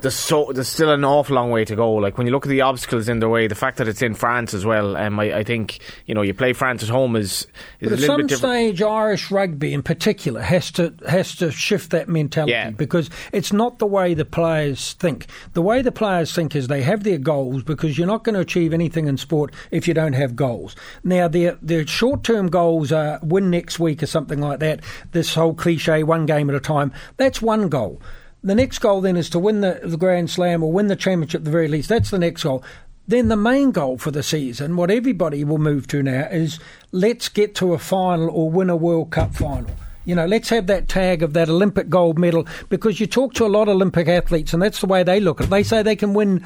There's 0.00 0.14
so 0.14 0.52
there's 0.54 0.68
still 0.68 0.92
an 0.92 1.04
awful 1.04 1.34
long 1.34 1.50
way 1.50 1.64
to 1.64 1.74
go. 1.74 1.94
Like 1.94 2.18
when 2.18 2.28
you 2.28 2.32
look 2.32 2.46
at 2.46 2.50
the 2.50 2.60
obstacles 2.60 3.08
in 3.08 3.18
their 3.18 3.28
way, 3.28 3.48
the 3.48 3.56
fact 3.56 3.78
that 3.78 3.88
it's 3.88 4.00
in 4.00 4.14
France 4.14 4.54
as 4.54 4.64
well, 4.64 4.96
um, 4.96 5.18
I, 5.18 5.38
I 5.38 5.42
think 5.42 5.80
you 6.06 6.14
know 6.14 6.22
you 6.22 6.32
play 6.34 6.52
France 6.52 6.84
at 6.84 6.88
home 6.88 7.16
is 7.16 7.48
is 7.80 7.88
but 7.88 7.90
a 7.90 7.94
at 7.94 7.98
little 7.98 8.06
some 8.06 8.16
bit 8.18 8.28
different. 8.28 8.76
stage, 8.76 8.82
Irish 8.82 9.32
rugby 9.32 9.74
in 9.74 9.82
particular 9.82 10.40
has 10.40 10.70
to 10.72 10.94
has 11.08 11.34
to 11.36 11.50
shift 11.50 11.90
that 11.90 12.08
mentality 12.08 12.52
Yeah. 12.52 12.70
because 12.70 13.10
it's 13.32 13.52
not 13.52 13.80
the 13.80 13.86
way 13.88 14.14
the 14.14 14.24
players 14.24 14.92
think. 14.92 15.26
The 15.54 15.62
way 15.62 15.82
the 15.82 15.90
players 15.90 16.32
think 16.32 16.54
is 16.54 16.68
they 16.68 16.82
have 16.82 17.02
their 17.02 17.18
goals 17.18 17.64
because 17.64 17.98
you're 17.98 18.06
not 18.06 18.22
going 18.22 18.34
to 18.34 18.40
achieve 18.40 18.72
anything 18.72 19.08
in 19.08 19.16
sport 19.16 19.52
if 19.72 19.88
you 19.88 19.94
don't 19.94 20.12
have 20.12 20.36
goals. 20.36 20.76
Now 21.02 21.26
their 21.26 21.58
their 21.60 21.84
short 21.88 22.22
term 22.22 22.50
goals 22.50 22.92
are 22.92 23.18
win 23.24 23.50
next 23.50 23.80
week 23.80 24.00
or 24.04 24.06
something 24.06 24.40
like 24.40 24.60
that. 24.60 24.78
This 25.10 25.34
whole 25.34 25.54
cliche 25.54 26.04
one 26.04 26.24
game 26.24 26.48
at 26.48 26.54
a 26.54 26.60
time. 26.60 26.92
That's 27.16 27.42
one 27.42 27.68
goal. 27.68 28.00
The 28.42 28.54
next 28.54 28.78
goal 28.78 29.00
then 29.00 29.16
is 29.16 29.30
to 29.30 29.38
win 29.38 29.60
the, 29.60 29.80
the 29.82 29.96
Grand 29.96 30.30
Slam 30.30 30.62
or 30.62 30.72
win 30.72 30.86
the 30.86 30.96
championship 30.96 31.40
at 31.40 31.44
the 31.44 31.50
very 31.50 31.68
least. 31.68 31.88
That's 31.88 32.10
the 32.10 32.18
next 32.18 32.44
goal. 32.44 32.62
Then 33.06 33.28
the 33.28 33.36
main 33.36 33.70
goal 33.70 33.98
for 33.98 34.10
the 34.10 34.22
season, 34.22 34.76
what 34.76 34.90
everybody 34.90 35.42
will 35.42 35.58
move 35.58 35.86
to 35.88 36.02
now, 36.02 36.28
is 36.30 36.60
let's 36.92 37.28
get 37.28 37.54
to 37.56 37.72
a 37.72 37.78
final 37.78 38.28
or 38.30 38.50
win 38.50 38.70
a 38.70 38.76
World 38.76 39.10
Cup 39.10 39.34
final. 39.34 39.70
You 40.04 40.14
know, 40.14 40.26
let's 40.26 40.50
have 40.50 40.66
that 40.68 40.88
tag 40.88 41.22
of 41.22 41.32
that 41.32 41.48
Olympic 41.48 41.88
gold 41.88 42.18
medal 42.18 42.46
because 42.68 43.00
you 43.00 43.06
talk 43.06 43.34
to 43.34 43.44
a 43.44 43.48
lot 43.48 43.68
of 43.68 43.74
Olympic 43.76 44.08
athletes 44.08 44.52
and 44.52 44.62
that's 44.62 44.80
the 44.80 44.86
way 44.86 45.02
they 45.02 45.20
look 45.20 45.40
at 45.40 45.46
it. 45.46 45.50
They 45.50 45.62
say 45.62 45.82
they 45.82 45.96
can 45.96 46.14
win 46.14 46.44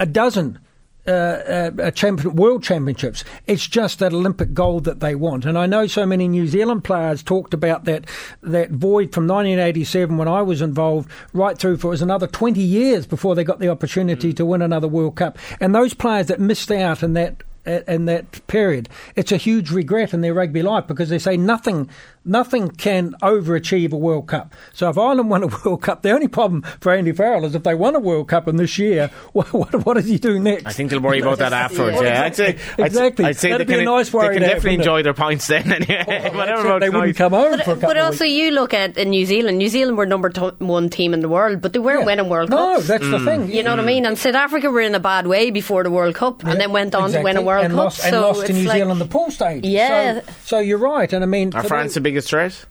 a 0.00 0.06
dozen 0.06 0.58
uh, 1.04 1.10
uh, 1.10 1.70
uh, 1.82 1.90
champion, 1.90 2.36
world 2.36 2.62
championships. 2.62 3.24
It's 3.48 3.66
just 3.66 3.98
that 3.98 4.12
Olympic 4.12 4.54
gold 4.54 4.84
that 4.84 5.00
they 5.00 5.16
want. 5.16 5.44
And 5.44 5.58
I 5.58 5.66
know 5.66 5.88
so 5.88 6.06
many 6.06 6.28
New 6.28 6.46
Zealand 6.46 6.84
players 6.84 7.24
talked 7.24 7.52
about 7.52 7.86
that 7.86 8.06
that 8.42 8.70
void 8.70 9.12
from 9.12 9.26
1987 9.26 10.16
when 10.16 10.28
I 10.28 10.42
was 10.42 10.62
involved 10.62 11.10
right 11.32 11.58
through 11.58 11.78
for 11.78 11.88
it 11.88 11.90
was 11.90 12.02
another 12.02 12.28
20 12.28 12.60
years 12.60 13.04
before 13.04 13.34
they 13.34 13.42
got 13.42 13.58
the 13.58 13.68
opportunity 13.68 14.32
to 14.32 14.46
win 14.46 14.62
another 14.62 14.86
World 14.86 15.16
Cup. 15.16 15.38
And 15.60 15.74
those 15.74 15.92
players 15.92 16.28
that 16.28 16.38
missed 16.38 16.70
out 16.70 17.02
in 17.02 17.14
that 17.14 17.42
in 17.64 18.06
that 18.06 18.46
period, 18.46 18.88
it's 19.16 19.32
a 19.32 19.36
huge 19.36 19.70
regret 19.70 20.12
in 20.12 20.20
their 20.20 20.34
rugby 20.34 20.62
life 20.62 20.86
because 20.86 21.08
they 21.08 21.18
say 21.18 21.36
nothing 21.36 21.88
nothing 22.24 22.70
can 22.70 23.12
overachieve 23.22 23.92
a 23.92 23.96
World 23.96 24.28
Cup. 24.28 24.54
So 24.72 24.88
if 24.88 24.96
Ireland 24.98 25.30
won 25.30 25.42
a 25.42 25.46
World 25.64 25.82
Cup, 25.82 26.02
the 26.02 26.10
only 26.10 26.28
problem 26.28 26.62
for 26.80 26.92
Andy 26.92 27.12
Farrell 27.12 27.44
is 27.44 27.54
if 27.54 27.62
they 27.62 27.74
won 27.74 27.94
a 27.94 28.00
World 28.00 28.28
Cup 28.28 28.48
in 28.48 28.56
this 28.56 28.78
year, 28.78 29.08
what, 29.32 29.52
what, 29.52 29.84
what 29.86 29.94
does 29.94 30.06
he 30.06 30.18
do 30.18 30.38
next? 30.38 30.66
I 30.66 30.72
think 30.72 30.90
they'll 30.90 31.00
worry 31.00 31.20
about 31.20 31.38
that 31.38 31.52
afterwards. 31.52 32.00
Yeah, 32.00 32.22
I'd 32.24 32.36
say 32.36 32.58
exactly. 32.78 33.24
I'd, 33.24 33.28
I'd 33.30 33.36
say 33.36 33.50
That'd 33.50 33.66
they 33.66 33.72
be 33.72 33.78
can, 33.78 33.88
a 33.88 33.96
nice 33.96 34.12
worry 34.12 34.28
they 34.28 34.34
can 34.34 34.42
definitely 34.42 34.70
wouldn't 34.70 34.80
enjoy 34.82 35.02
their 35.02 35.14
points 35.14 35.46
then. 35.46 35.72
Anyway, 35.72 36.30
Whatever 36.34 36.62
they 36.80 36.88
about 36.88 36.92
wouldn't 36.92 36.92
tonight. 36.92 37.16
come 37.16 37.32
home 37.32 37.50
But, 37.56 37.64
for 37.64 37.72
a 37.72 37.76
but 37.76 37.96
also, 37.98 38.24
weeks. 38.24 38.34
you 38.36 38.50
look 38.52 38.74
at 38.74 38.96
uh, 38.98 39.04
New 39.04 39.26
Zealand. 39.26 39.58
New 39.58 39.68
Zealand 39.68 39.96
were 39.98 40.06
number 40.06 40.28
to- 40.30 40.54
one 40.58 40.88
team 40.90 41.14
in 41.14 41.20
the 41.20 41.28
world, 41.28 41.60
but 41.60 41.72
they 41.72 41.78
weren't 41.78 42.00
Yeah. 42.00 42.06
winning 42.06 42.28
World 42.28 42.50
No, 42.50 42.74
Cups. 42.74 42.88
that's 42.88 43.08
the 43.08 43.20
thing. 43.20 43.50
You 43.50 43.62
know 43.62 43.70
what 43.70 43.80
I 43.80 43.84
mean? 43.84 44.06
And 44.06 44.16
South 44.18 44.34
Africa 44.34 44.70
were 44.70 44.80
in 44.80 44.94
a 44.94 45.00
bad 45.00 45.26
way 45.26 45.50
before 45.50 45.82
the 45.82 45.90
World 45.90 46.14
Cup, 46.14 46.44
and 46.44 46.60
then 46.60 46.72
went 46.72 46.94
on 46.94 47.10
to 47.12 47.20
win 47.22 47.36
a 47.36 47.42
World 47.42 47.64
and 47.64 47.74
Cup. 47.74 47.84
Lost, 47.84 47.98
so 48.00 48.06
and 48.08 48.16
lost 48.16 48.46
to 48.46 48.52
New 48.52 48.64
like, 48.64 48.78
Zealand 48.78 49.00
the 49.00 49.06
pool 49.06 49.30
stage. 49.30 49.64
Yeah. 49.64 50.20
So, 50.20 50.32
so 50.44 50.58
you're 50.58 50.78
right. 50.78 51.12
And 51.12 51.22
I 51.24 51.26
mean, 51.26 51.54
Are 51.54 51.62
France 51.64 51.94
the- 51.94 52.00
the 52.00 52.11
biggest 52.12 52.28
threat? 52.28 52.64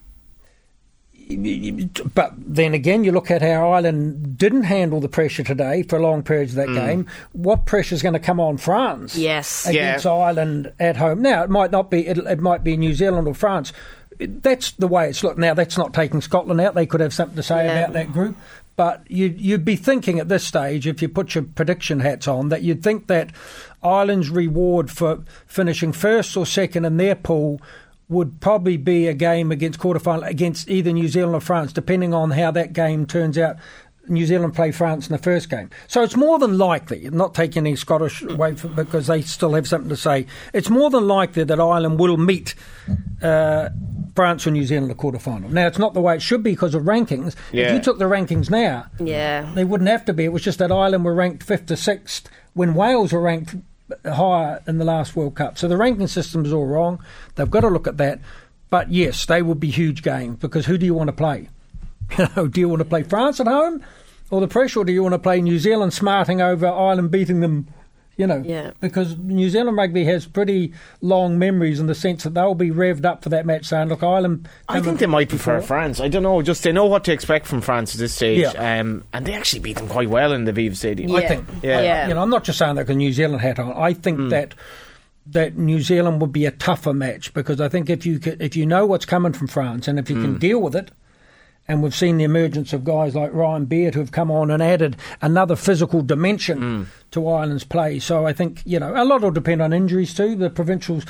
But 2.14 2.34
then 2.38 2.74
again, 2.74 3.04
you 3.06 3.12
look 3.12 3.32
at 3.32 3.42
how 3.42 3.72
Ireland 3.72 4.38
didn't 4.38 4.64
handle 4.64 5.00
the 5.00 5.08
pressure 5.08 5.44
today 5.44 5.84
for 5.84 6.00
long 6.00 6.24
periods 6.24 6.52
of 6.54 6.58
that 6.58 6.68
Mm. 6.68 6.76
game. 6.76 7.08
What 7.32 7.66
pressure 7.66 7.96
is 7.96 8.02
going 8.02 8.14
to 8.14 8.20
come 8.20 8.40
on 8.40 8.58
France? 8.58 9.16
Yes. 9.16 9.66
against 9.66 10.04
Yeah. 10.06 10.12
Ireland 10.12 10.74
at 10.80 10.98
home. 10.98 11.22
Now 11.22 11.44
it 11.44 11.50
might 11.50 11.72
not 11.72 11.90
be. 11.90 12.06
It, 12.08 12.18
it 12.18 12.40
might 12.42 12.64
be 12.64 12.76
New 12.76 12.94
Zealand 12.94 13.28
or 13.28 13.34
France. 13.34 13.72
That's 14.20 14.72
the 14.72 14.88
way 14.88 15.10
it's 15.10 15.24
looked. 15.24 15.38
Now 15.40 15.54
that's 15.54 15.78
not 15.78 15.94
taking 15.94 16.22
Scotland 16.22 16.60
out. 16.60 16.76
They 16.76 16.86
could 16.86 17.00
have 17.00 17.14
something 17.14 17.38
to 17.38 17.44
say 17.44 17.66
Yeah. 17.66 17.80
about 17.80 17.94
that 17.94 18.12
group. 18.12 18.36
But 18.76 19.04
you'd, 19.08 19.40
you'd 19.40 19.66
be 19.66 19.76
thinking 19.76 20.20
at 20.20 20.28
this 20.28 20.44
stage, 20.46 20.88
if 20.88 21.02
you 21.02 21.08
put 21.10 21.36
your 21.36 21.44
prediction 21.44 22.00
hats 22.02 22.28
on, 22.28 22.50
that 22.50 22.62
you'd 22.64 22.84
think 22.84 23.08
that 23.08 23.30
Ireland's 23.84 24.30
reward 24.30 24.90
for 24.92 25.20
finishing 25.46 25.92
first 25.94 26.36
or 26.36 26.46
second 26.46 26.86
in 26.86 26.98
their 26.98 27.16
pool 27.16 27.62
would 28.12 28.40
probably 28.42 28.78
be 28.78 29.08
a 29.08 29.14
game 29.14 29.52
against 29.52 29.80
quarterfinal 29.80 30.28
against 30.28 30.70
either 30.70 30.92
New 30.92 31.08
Zealand 31.08 31.34
or 31.34 31.40
France, 31.42 31.72
depending 31.74 32.14
on 32.14 32.32
how 32.32 32.52
that 32.52 32.74
game 32.74 33.06
turns 33.08 33.38
out. 33.38 33.56
New 34.08 34.26
Zealand 34.26 34.54
play 34.56 34.72
France 34.72 35.08
in 35.08 35.14
the 35.14 35.22
first 35.22 35.48
game. 35.50 35.70
So 35.88 36.02
it's 36.02 36.16
more 36.18 36.40
than 36.40 36.58
likely, 36.58 37.08
not 37.12 37.34
taking 37.36 37.62
any 37.66 37.76
Scottish 37.76 38.24
away 38.24 38.56
from, 38.56 38.74
because 38.74 39.08
they 39.08 39.22
still 39.22 39.54
have 39.54 39.68
something 39.68 39.90
to 39.90 39.96
say, 39.96 40.26
it's 40.54 40.72
more 40.72 40.90
than 40.90 41.08
likely 41.08 41.44
that 41.44 41.60
Ireland 41.60 42.00
will 42.00 42.18
meet 42.18 42.56
uh, 43.22 43.70
France 44.16 44.46
or 44.48 44.52
New 44.52 44.66
Zealand 44.66 44.92
in 44.92 44.98
the 44.98 45.02
quarterfinal. 45.02 45.52
Now, 45.52 45.68
it's 45.68 45.78
not 45.78 45.94
the 45.94 46.02
way 46.02 46.16
it 46.16 46.22
should 46.22 46.42
be 46.44 46.52
because 46.52 46.74
of 46.76 46.84
rankings. 46.84 47.36
Yeah. 47.54 47.68
If 47.68 47.74
you 47.76 47.80
took 47.80 48.00
the 48.00 48.06
rankings 48.06 48.50
now, 48.50 48.88
Yeah. 49.00 49.50
they 49.54 49.64
wouldn't 49.64 49.90
have 49.90 50.04
to 50.06 50.14
be. 50.14 50.26
It 50.26 50.34
was 50.34 50.42
just 50.44 50.58
that 50.60 50.72
Ireland 50.72 51.06
were 51.06 51.14
ranked 51.14 51.44
fifth 51.44 51.68
to 51.68 51.78
sixth 51.78 52.28
when 52.54 52.74
Wales 52.74 53.14
were 53.14 53.22
ranked 53.22 53.56
higher 54.06 54.62
in 54.68 54.78
the 54.78 54.86
last 54.86 55.16
World 55.16 55.36
Cup. 55.36 55.58
So 55.58 55.68
the 55.68 55.78
ranking 55.78 56.08
system 56.08 56.46
is 56.46 56.54
all 56.54 56.66
wrong. 56.66 57.04
They've 57.36 57.50
got 57.50 57.62
to 57.62 57.70
look 57.70 57.88
at 57.88 57.98
that. 57.98 58.20
But 58.70 58.92
yes, 58.92 59.26
they 59.26 59.42
would 59.42 59.60
be 59.60 59.70
huge 59.70 60.02
games 60.02 60.38
because 60.40 60.66
who 60.66 60.78
do 60.78 60.86
you 60.86 60.94
want 60.94 61.10
to 61.10 61.14
play? 61.14 61.50
Do 62.36 62.52
you 62.56 62.68
want 62.68 62.82
to 62.82 62.86
play 62.86 63.04
France 63.04 63.40
at 63.40 63.48
home, 63.48 63.82
or 64.30 64.42
the 64.42 64.48
pressure, 64.48 64.82
or 64.82 64.86
do 64.86 64.92
you 64.92 65.02
want 65.02 65.14
to 65.14 65.20
play 65.20 65.42
New 65.42 65.58
Zealand 65.60 65.94
smarting 65.94 66.42
over 66.42 66.68
Ireland 66.68 67.10
beating 67.10 67.40
them? 67.40 67.68
You 68.18 68.28
know, 68.28 68.44
Yeah. 68.46 68.72
because 68.82 69.18
New 69.18 69.50
Zealand 69.50 69.78
rugby 69.78 70.04
has 70.04 70.28
pretty 70.28 70.74
long 71.02 71.40
memories 71.40 71.80
in 71.80 71.88
the 71.88 71.96
sense 71.96 72.24
that 72.24 72.34
they'll 72.36 72.54
be 72.54 72.70
revved 72.70 73.06
up 73.06 73.24
for 73.24 73.30
that 73.30 73.46
match, 73.46 73.66
saying, 73.66 73.88
"Look, 73.88 74.04
Ireland." 74.04 74.48
I 74.70 74.80
think 74.82 75.00
they 75.00 75.06
might 75.08 75.30
prefer 75.30 75.56
before." 75.56 75.68
France. 75.68 76.00
I 76.00 76.08
don't 76.10 76.22
know. 76.22 76.42
Just 76.42 76.62
they 76.64 76.72
know 76.72 76.86
what 76.86 77.04
to 77.06 77.14
expect 77.14 77.48
from 77.48 77.62
France 77.62 77.96
at 77.96 78.00
this 78.00 78.14
stage, 78.14 78.40
Yeah. 78.54 78.80
um, 78.80 79.04
and 79.14 79.26
they 79.26 79.34
actually 79.34 79.62
beat 79.62 79.78
them 79.78 79.88
quite 79.88 80.10
well 80.10 80.34
in 80.34 80.44
the 80.44 80.52
Aviva 80.54 80.76
Stadium. 80.76 81.16
I 81.16 81.26
think. 81.26 81.46
Yeah. 81.64 81.80
I- 81.80 81.84
Yeah. 81.84 82.08
you 82.10 82.14
know, 82.14 82.22
I'm 82.22 82.30
not 82.30 82.44
just 82.44 82.60
saying 82.60 82.76
that 82.76 82.84
because 82.84 82.98
New 82.98 83.14
Zealand 83.14 83.42
hat 83.42 83.58
on. 83.60 83.72
I 83.76 83.94
think 83.94 84.30
that 84.30 84.54
that 85.32 85.58
New 85.58 85.80
Zealand 85.80 86.20
would 86.20 86.32
be 86.34 86.46
a 86.46 86.52
tougher 86.52 86.94
match 86.94 87.34
because 87.34 87.62
I 87.62 87.70
think 87.70 87.90
if 87.90 88.06
you 88.06 88.20
if 88.40 88.56
you 88.56 88.66
know 88.66 88.86
what's 88.86 89.06
coming 89.06 89.34
from 89.34 89.48
France 89.48 89.88
and 89.88 89.98
if 89.98 90.10
you 90.10 90.16
can 90.22 90.38
deal 90.38 90.60
with 90.62 90.76
it, 90.76 90.92
and 91.68 91.82
we've 91.82 91.96
seen 91.96 92.18
the 92.18 92.24
emergence 92.24 92.74
of 92.74 92.84
guys 92.84 93.16
like 93.16 93.34
Ryan 93.34 93.66
Baird 93.66 93.94
who 93.94 94.02
have 94.02 94.12
come 94.12 94.30
on 94.32 94.52
and 94.52 94.62
added 94.62 94.98
another 95.22 95.56
physical 95.56 96.02
dimension 96.02 96.88
to 97.12 97.28
Ireland's 97.28 97.64
play. 97.64 98.00
So 98.00 98.26
I 98.26 98.34
think 98.34 98.62
you 98.66 98.80
know 98.80 98.94
a 98.96 99.06
lot 99.06 99.22
will 99.22 99.32
depend 99.32 99.62
on 99.62 99.74
injuries 99.74 100.14
too. 100.14 100.36
The 100.36 100.50
provincials. 100.50 101.06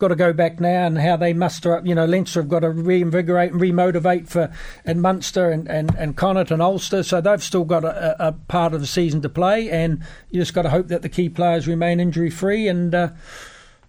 Got 0.00 0.08
to 0.08 0.16
go 0.16 0.32
back 0.32 0.58
now 0.58 0.86
and 0.86 0.98
how 0.98 1.16
they 1.16 1.32
muster 1.32 1.76
up. 1.76 1.86
You 1.86 1.94
know, 1.94 2.04
Leinster 2.04 2.40
have 2.40 2.48
got 2.48 2.60
to 2.60 2.70
reinvigorate 2.70 3.52
and 3.52 3.60
remotivate 3.60 4.26
for 4.28 4.52
and 4.84 5.00
Munster 5.00 5.50
and, 5.50 5.68
and, 5.70 5.94
and 5.94 6.16
Connacht 6.16 6.50
and 6.50 6.60
Ulster. 6.60 7.04
So 7.04 7.20
they've 7.20 7.40
still 7.40 7.64
got 7.64 7.84
a, 7.84 8.24
a, 8.24 8.28
a 8.28 8.32
part 8.32 8.74
of 8.74 8.80
the 8.80 8.88
season 8.88 9.22
to 9.22 9.28
play, 9.28 9.70
and 9.70 10.02
you 10.32 10.40
just 10.40 10.52
got 10.52 10.62
to 10.62 10.70
hope 10.70 10.88
that 10.88 11.02
the 11.02 11.08
key 11.08 11.28
players 11.28 11.68
remain 11.68 12.00
injury 12.00 12.28
free 12.28 12.66
and 12.66 12.92
uh, 12.92 13.10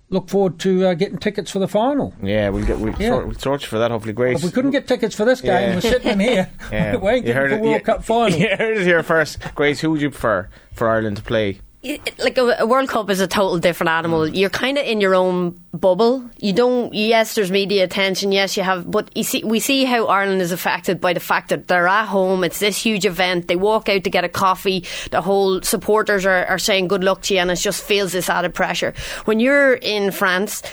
look 0.10 0.30
forward 0.30 0.60
to 0.60 0.88
uh, 0.88 0.94
getting 0.94 1.18
tickets 1.18 1.50
for 1.52 1.60
the 1.60 1.68
final. 1.68 2.14
Yeah, 2.22 2.50
we'll 2.50 2.66
get 2.66 2.80
we'll, 2.80 2.94
Yeah. 3.00 3.10
sort, 3.10 3.28
we'll 3.28 3.36
sort 3.38 3.64
for 3.64 3.78
that. 3.80 3.92
Hopefully, 3.92 4.14
Grace. 4.14 4.38
If 4.40 4.44
we 4.46 4.52
couldn't 4.52 4.72
get 4.72 4.88
tickets 4.88 5.16
for 5.16 5.26
this 5.26 5.42
game, 5.42 5.52
Yeah. 5.52 5.76
we're 5.76 5.82
sitting 5.82 6.12
in 6.12 6.20
here. 6.20 6.50
Yeah. 6.72 6.96
we 6.98 7.10
ain't 7.12 7.26
You 7.28 7.34
heard 7.34 7.50
getting 7.50 7.64
the 7.64 7.70
World 7.70 7.80
you- 7.82 7.86
Cup 7.86 8.04
final. 8.04 8.38
You 8.40 8.48
heard 8.56 8.78
it 8.78 8.84
here 8.84 9.04
first. 9.04 9.40
Grace, 9.56 9.80
who 9.82 9.92
would 9.92 10.02
you 10.02 10.10
prefer 10.10 10.50
for 10.74 10.90
Ireland 10.90 11.18
to 11.18 11.24
play? 11.24 11.60
It- 11.86 12.20
like 12.20 12.38
a, 12.38 12.56
a 12.60 12.66
World 12.66 12.90
Cup 12.90 13.10
is 13.10 13.20
a 13.20 13.28
total 13.28 13.58
different 13.60 13.90
animal. 13.90 14.22
Mm. 14.22 14.36
You're 14.36 14.50
kind 14.50 14.78
of 14.78 14.86
in 14.86 15.00
your 15.02 15.16
own 15.16 15.60
bubble. 15.74 16.28
You 16.40 16.54
don't. 16.54 16.94
Yes, 16.94 17.36
there's 17.36 17.52
media 17.52 17.84
attention. 17.84 18.32
Yes, 18.32 18.58
you 18.58 18.64
have. 18.64 18.90
But 18.90 19.16
you 19.16 19.24
see, 19.24 19.44
we 19.44 19.60
see 19.60 19.86
how 19.86 20.08
Ireland 20.08 20.42
is 20.42 20.52
affected 20.52 21.00
by 21.00 21.14
the 21.14 21.20
fact 21.20 21.50
that 21.50 21.68
they're 21.68 21.88
at 21.88 22.06
home. 22.08 22.44
It's 22.44 22.60
this 22.60 22.78
huge 22.82 23.06
event. 23.06 23.48
They 23.48 23.56
walk 23.56 23.88
out 23.90 24.04
to 24.04 24.10
get 24.10 24.24
a 24.24 24.30
coffee. 24.30 24.84
The 25.12 25.22
whole 25.22 25.62
supporters 25.62 26.26
are, 26.26 26.46
are 26.46 26.60
saying 26.60 26.88
good 26.88 27.04
luck 27.04 27.22
to 27.24 27.34
you, 27.36 27.40
and 27.40 27.52
it 27.52 27.56
just 27.58 27.84
feels 27.84 28.12
this 28.12 28.30
added 28.30 28.54
pressure. 28.54 28.94
When 29.26 29.40
you're 29.40 29.74
in 29.76 30.12
France. 30.12 30.64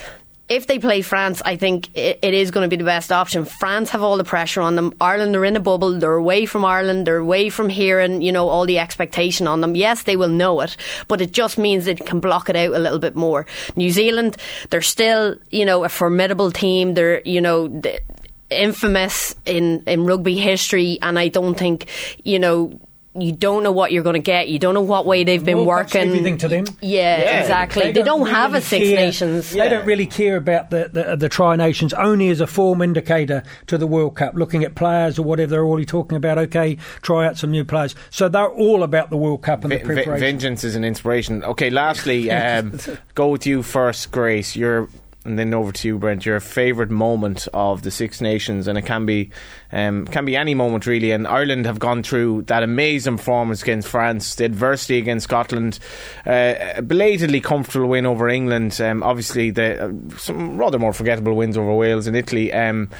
If 0.49 0.67
they 0.67 0.79
play 0.79 1.01
France, 1.03 1.41
I 1.45 1.57
think 1.57 1.97
it, 1.97 2.19
it 2.21 2.35
is 2.35 2.51
going 2.51 2.69
to 2.69 2.69
be 2.69 2.77
the 2.77 2.85
best 2.85 3.11
option. 3.11 3.45
France 3.45 3.91
have 3.91 4.03
all 4.03 4.17
the 4.17 4.25
pressure 4.25 4.61
on 4.61 4.77
them. 4.77 4.93
Ireland 5.01 5.35
are 5.37 5.45
in 5.45 5.57
a 5.57 5.61
bubble. 5.61 5.99
They're 5.99 6.13
away 6.13 6.47
from 6.47 6.65
Ireland. 6.65 7.07
They're 7.07 7.17
away 7.17 7.49
from 7.49 7.69
hearing, 7.69 8.21
you 8.21 8.33
know, 8.33 8.49
all 8.49 8.67
the 8.67 8.79
expectation 8.79 9.47
on 9.47 9.61
them. 9.61 9.75
Yes, 9.75 10.03
they 10.03 10.17
will 10.17 10.29
know 10.29 10.61
it, 10.61 10.77
but 11.09 11.21
it 11.21 11.33
just 11.33 11.57
means 11.57 11.85
they 11.85 11.95
can 11.95 12.21
block 12.21 12.51
it 12.51 12.57
out 12.57 12.75
a 12.75 12.79
little 12.79 12.99
bit 12.99 13.17
more. 13.17 13.47
New 13.77 13.91
Zealand, 13.91 14.37
they're 14.71 14.83
still, 14.83 15.37
you 15.51 15.65
know, 15.65 15.85
a 15.85 15.89
formidable 15.89 16.51
team. 16.51 16.95
They're, 16.95 17.23
you 17.23 17.41
know, 17.41 17.69
th- 17.69 18.01
infamous 18.51 19.35
in, 19.47 19.83
in 19.87 20.05
rugby 20.05 20.37
history, 20.37 20.99
and 21.01 21.19
I 21.19 21.29
don't 21.29 21.55
think, 21.55 21.89
you 22.25 22.39
know, 22.39 22.79
you 23.15 23.33
don't 23.33 23.63
know 23.63 23.73
what 23.73 23.93
you're 23.93 24.03
going 24.03 24.15
to 24.15 24.21
get. 24.21 24.49
You 24.49 24.59
don't 24.59 24.73
know 24.73 24.81
what 24.81 25.05
way 25.05 25.23
they've 25.25 25.45
been 25.45 25.67
World 25.67 25.83
Cup's 25.83 25.95
working. 25.95 26.09
everything 26.11 26.39
to 26.39 26.49
them. 26.49 26.65
Yeah, 26.81 27.41
exactly. 27.41 27.93
They, 27.93 28.03
don't, 28.03 28.27
have 28.27 28.53
a 28.53 28.55
really 28.55 28.61
Six 28.65 28.87
care- 28.89 28.97
Nations. 28.97 29.51
They 29.51 29.69
don't 29.69 29.85
really 29.85 30.07
care 30.07 30.37
about 30.37 30.71
the, 30.71 30.89
the, 30.91 31.17
the 31.17 31.29
Tri 31.29 31.57
Nations 31.57 31.93
only 31.95 32.31
as 32.31 32.41
a 32.41 32.47
form 32.47 32.81
indicator 32.81 33.43
to 33.67 33.77
the 33.77 33.87
World 33.87 34.17
Cup, 34.17 34.35
looking 34.35 34.65
at 34.65 34.75
players 34.75 35.19
or 35.19 35.23
whatever. 35.25 35.51
They're 35.51 35.65
already 35.65 35.85
talking 35.85 36.17
about, 36.17 36.39
okay, 36.39 36.77
try 37.03 37.27
out 37.27 37.37
some 37.37 37.51
new 37.51 37.65
players. 37.65 37.95
So 38.11 38.29
they're 38.31 38.49
all 38.49 38.83
about 38.83 39.11
the 39.11 39.19
World 39.19 39.43
Cup 39.43 39.65
and 39.65 39.73
the 39.73 39.77
V- 39.79 39.83
v- 39.83 39.95
preparation. 39.95 40.21
vengeance 40.21 40.65
is 40.65 40.75
an 40.75 40.85
inspiration. 40.85 41.45
Okay, 41.45 41.69
lastly, 41.69 42.31
um, 42.31 42.79
go 43.15 43.29
with 43.29 43.47
you 43.47 43.63
first, 43.63 44.11
Grace. 44.11 44.57
Your 44.57 44.89
and 45.25 45.39
then 45.39 45.55
over 45.55 45.73
to 45.73 45.89
you, 45.89 45.99
Brent. 45.99 46.27
Your 46.27 46.41
favourite 46.41 46.91
moment 46.91 47.49
of 47.55 47.83
the 47.83 47.91
Six 47.91 48.21
Nations, 48.21 48.67
and 48.69 48.77
it 48.77 48.83
can 48.83 49.07
be 49.07 49.31
um, 49.71 50.07
can 50.07 50.25
be 50.25 50.37
any 50.37 50.55
moment 50.55 50.87
really. 50.87 51.13
And 51.13 51.27
Ireland 51.27 51.67
have 51.67 51.79
gone 51.79 52.03
through 52.03 52.43
that 52.43 52.63
amazing 52.63 53.17
performance 53.17 53.63
against 53.63 53.89
France, 53.89 54.35
the 54.35 54.45
adversity 54.45 54.99
against 54.99 55.25
Scotland, 55.25 55.79
uh, 56.27 56.55
a 56.77 56.83
belatedly 56.83 57.41
comfortable 57.41 57.89
win 57.89 58.07
over 58.07 58.29
England. 58.29 58.81
Um, 58.81 59.03
obviously, 59.03 59.51
the 59.51 59.85
uh, 59.85 60.17
some 60.19 60.57
rather 60.57 60.79
more 60.79 60.93
forgettable 60.93 61.35
wins 61.35 61.57
over 61.57 61.73
Wales 61.75 62.07
and 62.07 62.17
Italy. 62.17 62.53
Um, 62.53 62.91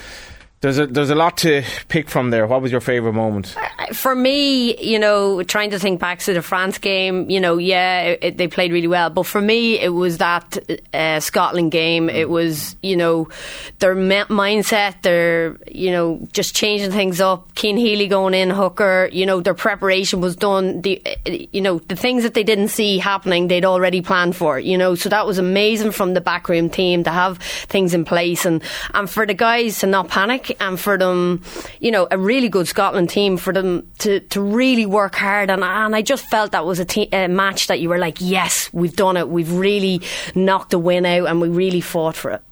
there's 0.63 0.79
a 0.79 0.87
there's 0.87 1.11
a 1.11 1.15
lot 1.15 1.37
to 1.39 1.63
pick 1.89 2.09
from 2.09 2.31
there. 2.31 2.47
What 2.47 2.63
was 2.63 2.73
your 2.73 2.81
favourite 2.81 3.15
moment? 3.15 3.55
for 3.93 4.15
me, 4.15 4.77
you 4.79 4.99
know, 4.99 5.43
trying 5.43 5.71
to 5.71 5.79
think 5.79 6.01
back 6.01 6.21
to 6.21 6.33
the 6.33 6.41
France 6.41 6.79
game, 6.79 7.29
you 7.29 7.41
know, 7.41 7.59
yeah, 7.59 8.03
it, 8.03 8.19
it- 8.23 8.37
they 8.39 8.49
played 8.49 8.73
really 8.73 8.87
well. 8.89 9.11
But 9.11 9.25
for 9.27 9.41
me, 9.41 9.79
it 9.79 9.91
was 9.91 10.19
that 10.19 10.57
uh, 10.95 11.21
Scotland 11.21 11.73
game. 11.73 12.09
It 12.09 12.31
was, 12.31 12.75
you 12.83 12.97
know, 12.97 13.29
their 13.81 13.95
mindset, 13.95 15.03
their, 15.03 15.59
you 15.71 15.91
know, 15.91 16.27
just 16.33 16.55
changing 16.57 16.91
things 16.93 17.21
up. 17.21 17.51
Cian 17.59 17.77
Healy 17.77 18.09
going 18.09 18.33
in, 18.35 18.49
Hooker, 18.51 19.11
you 19.13 19.27
know, 19.27 19.41
their 19.41 19.53
preparation 19.55 20.21
was 20.23 20.37
done. 20.37 20.81
The, 20.81 21.03
you 21.53 21.61
know, 21.61 21.79
the 21.81 21.97
things 21.97 22.23
that 22.23 22.33
they 22.35 22.45
didn't 22.45 22.69
see 22.69 22.99
happening, 22.99 23.49
they'd 23.49 23.65
already 23.67 24.01
planned 24.01 24.37
for, 24.37 24.59
you 24.59 24.79
know. 24.79 24.95
So 24.95 25.09
that 25.11 25.27
was 25.27 25.37
amazing 25.39 25.91
from 25.93 26.15
the 26.15 26.21
backroom 26.23 26.71
team 26.71 27.05
to 27.05 27.11
have 27.11 27.39
things 27.39 27.93
in 27.93 28.05
place 28.07 28.47
and, 28.47 28.63
and 28.95 29.11
for 29.11 29.27
the 29.27 29.35
guys 29.35 29.81
to 29.81 29.87
not 29.87 30.09
panic 30.09 30.52
and 30.61 30.79
for 30.79 30.99
them, 30.99 31.43
you 31.81 31.91
know, 31.91 32.09
a 32.11 32.19
really 32.19 32.49
good 32.49 32.69
Scotland 32.69 33.11
team 33.11 33.37
for 33.37 33.53
them 33.53 33.91
to, 33.99 34.21
to 34.21 34.41
really 34.41 34.87
work 34.87 35.15
hard. 35.15 35.51
And, 35.51 35.63
and 35.63 35.97
I 35.97 36.03
just 36.03 36.25
felt 36.27 36.53
that 36.53 36.65
was 36.65 36.79
a, 36.79 36.85
te- 36.85 37.09
a 37.13 37.29
match 37.29 37.67
that 37.67 37.81
you 37.81 37.89
were 37.89 37.99
like, 37.99 38.19
yes, 38.21 38.71
we've 38.73 38.95
done 38.95 39.17
it. 39.17 39.29
We've 39.29 39.53
really 39.53 40.01
knocked 40.35 40.71
the 40.71 40.79
win 40.79 41.07
out 41.07 41.27
and 41.27 41.41
we 41.41 41.49
really 41.49 41.81
fought 41.81 42.17
for 42.17 42.31
it. 42.31 42.43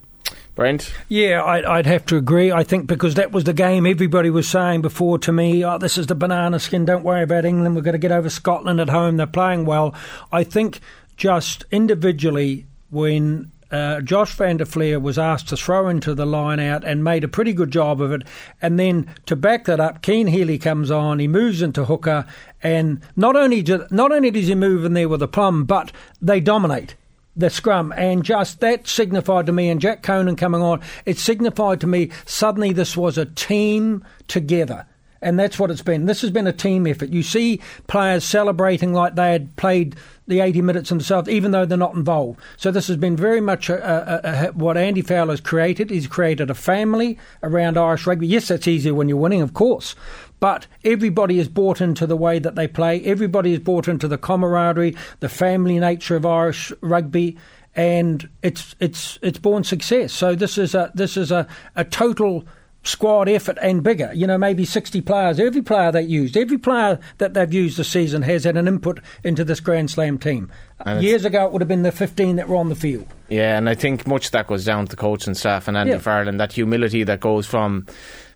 Brent? 0.54 0.92
Yeah, 1.09 1.42
I'd, 1.42 1.64
I'd 1.64 1.87
have 1.87 2.04
to 2.07 2.16
agree. 2.16 2.52
I 2.52 2.64
think 2.64 2.87
because 2.87 3.14
that 3.14 3.33
was 3.33 3.45
the 3.45 3.54
game 3.54 3.87
everybody 3.87 4.30
was 4.30 4.49
saying 4.49 4.83
before 4.83 5.19
to 5.21 5.33
me, 5.33 5.64
oh, 5.64 5.78
this 5.78 5.97
is 5.97 6.07
the 6.07 6.14
banana 6.14 6.59
skin, 6.59 6.85
don't 6.85 7.04
worry 7.04 7.23
about 7.23 7.45
England, 7.45 7.76
we're 7.76 7.83
going 7.83 7.92
to 7.92 7.99
get 7.99 8.12
over 8.12 8.28
Scotland 8.28 8.80
at 8.80 8.90
home, 8.90 9.16
they're 9.16 9.26
playing 9.26 9.64
well. 9.64 9.95
I 10.33 10.45
think 10.45 10.80
just 11.16 11.64
individually, 11.71 12.66
when 12.90 13.52
uh, 13.70 14.00
Josh 14.00 14.34
van 14.34 14.56
der 14.56 14.64
Flier 14.64 14.98
was 14.98 15.18
asked 15.18 15.48
to 15.48 15.56
throw 15.56 15.88
into 15.88 16.14
the 16.14 16.26
line 16.26 16.60
out 16.60 16.84
and 16.84 17.04
made 17.04 17.24
a 17.24 17.28
pretty 17.28 17.52
good 17.52 17.70
job 17.70 18.00
of 18.00 18.12
it. 18.12 18.22
And 18.60 18.78
then 18.78 19.12
to 19.26 19.36
back 19.36 19.64
that 19.64 19.80
up, 19.80 20.04
Cian 20.04 20.26
Healy 20.26 20.58
comes 20.58 20.90
on, 20.90 21.18
he 21.18 21.28
moves 21.28 21.62
into 21.62 21.84
hooker, 21.84 22.26
and 22.62 23.00
not 23.16 23.36
only, 23.36 23.62
do, 23.62 23.86
not 23.90 24.12
only 24.12 24.30
does 24.30 24.48
he 24.48 24.54
move 24.54 24.84
in 24.84 24.94
there 24.94 25.08
with 25.08 25.22
a 25.22 25.28
plum, 25.28 25.64
but 25.64 25.92
they 26.20 26.40
dominate 26.40 26.96
the 27.36 27.48
scrum, 27.48 27.92
and 27.96 28.24
just 28.24 28.60
that 28.60 28.88
signified 28.88 29.46
to 29.46 29.52
me, 29.52 29.68
and 29.68 29.80
Jack 29.80 30.02
Conan 30.02 30.36
coming 30.36 30.62
on, 30.62 30.80
it 31.06 31.16
signified 31.16 31.80
to 31.80 31.86
me 31.86 32.10
suddenly 32.26 32.72
this 32.72 32.96
was 32.96 33.16
a 33.16 33.24
team 33.24 34.04
together. 34.26 34.86
And 35.22 35.38
that's 35.38 35.58
what 35.58 35.70
it's 35.70 35.82
been. 35.82 36.06
This 36.06 36.22
has 36.22 36.30
been 36.30 36.46
a 36.46 36.52
team 36.52 36.86
effort. 36.86 37.10
You 37.10 37.22
see 37.22 37.60
players 37.86 38.24
celebrating 38.24 38.94
like 38.94 39.16
they 39.16 39.32
had 39.32 39.54
played 39.56 39.96
the 40.26 40.40
80 40.40 40.62
minutes 40.62 40.88
themselves, 40.88 41.28
even 41.28 41.50
though 41.50 41.66
they're 41.66 41.76
not 41.76 41.94
involved. 41.94 42.40
So 42.56 42.70
this 42.70 42.88
has 42.88 42.96
been 42.96 43.16
very 43.16 43.40
much 43.40 43.68
a, 43.68 43.76
a, 43.84 44.48
a, 44.48 44.52
what 44.52 44.78
Andy 44.78 45.02
Farrell's 45.02 45.40
created. 45.40 45.90
He's 45.90 46.06
created 46.06 46.48
a 46.48 46.54
family 46.54 47.18
around 47.42 47.76
Irish 47.76 48.06
rugby. 48.06 48.28
Yes, 48.28 48.48
that's 48.48 48.68
easier 48.68 48.94
when 48.94 49.08
you're 49.08 49.18
winning, 49.18 49.42
of 49.42 49.52
course. 49.52 49.94
But 50.38 50.66
everybody 50.84 51.38
is 51.38 51.48
bought 51.48 51.82
into 51.82 52.06
the 52.06 52.16
way 52.16 52.38
that 52.38 52.54
they 52.54 52.66
play. 52.66 53.02
Everybody 53.02 53.52
is 53.52 53.58
bought 53.58 53.88
into 53.88 54.08
the 54.08 54.16
camaraderie, 54.16 54.96
the 55.18 55.28
family 55.28 55.78
nature 55.78 56.16
of 56.16 56.24
Irish 56.24 56.72
rugby, 56.80 57.36
and 57.76 58.28
it's 58.42 58.74
it's 58.80 59.18
it's 59.22 59.38
born 59.38 59.64
success. 59.64 60.12
So 60.12 60.34
this 60.34 60.56
is 60.56 60.74
a 60.74 60.90
this 60.94 61.16
is 61.16 61.30
a, 61.30 61.46
a 61.76 61.84
total 61.84 62.44
squad 62.82 63.28
effort 63.28 63.58
and 63.60 63.82
bigger. 63.82 64.10
You 64.14 64.26
know, 64.26 64.38
maybe 64.38 64.64
60 64.64 65.00
players. 65.02 65.38
Every 65.38 65.62
player 65.62 65.92
they 65.92 66.02
used, 66.02 66.37
every 66.37 66.58
player 66.58 66.99
that 67.18 67.34
they've 67.34 67.52
used 67.52 67.78
this 67.78 67.88
season 67.88 68.22
has 68.22 68.44
had 68.44 68.56
an 68.56 68.68
input 68.68 69.00
into 69.25 69.44
this 69.44 69.60
Grand 69.60 69.90
Slam 69.90 70.18
team. 70.18 70.50
And 70.80 71.02
Years 71.02 71.25
ago, 71.25 71.44
it 71.46 71.52
would 71.52 71.60
have 71.60 71.68
been 71.68 71.82
the 71.82 71.92
15 71.92 72.37
that 72.37 72.49
were 72.49 72.56
on 72.56 72.68
the 72.68 72.75
field. 72.75 73.06
Yeah, 73.28 73.58
and 73.58 73.68
I 73.68 73.75
think 73.75 74.06
much 74.06 74.26
of 74.26 74.32
that 74.32 74.46
goes 74.46 74.64
down 74.64 74.87
to 74.87 74.90
the 74.90 74.96
coaching 74.96 75.34
staff 75.34 75.68
and 75.68 75.76
Andy 75.76 75.92
yeah. 75.92 75.99
Farrell, 75.99 76.32
that 76.32 76.52
humility 76.52 77.04
that 77.04 77.20
goes 77.20 77.46
from 77.46 77.87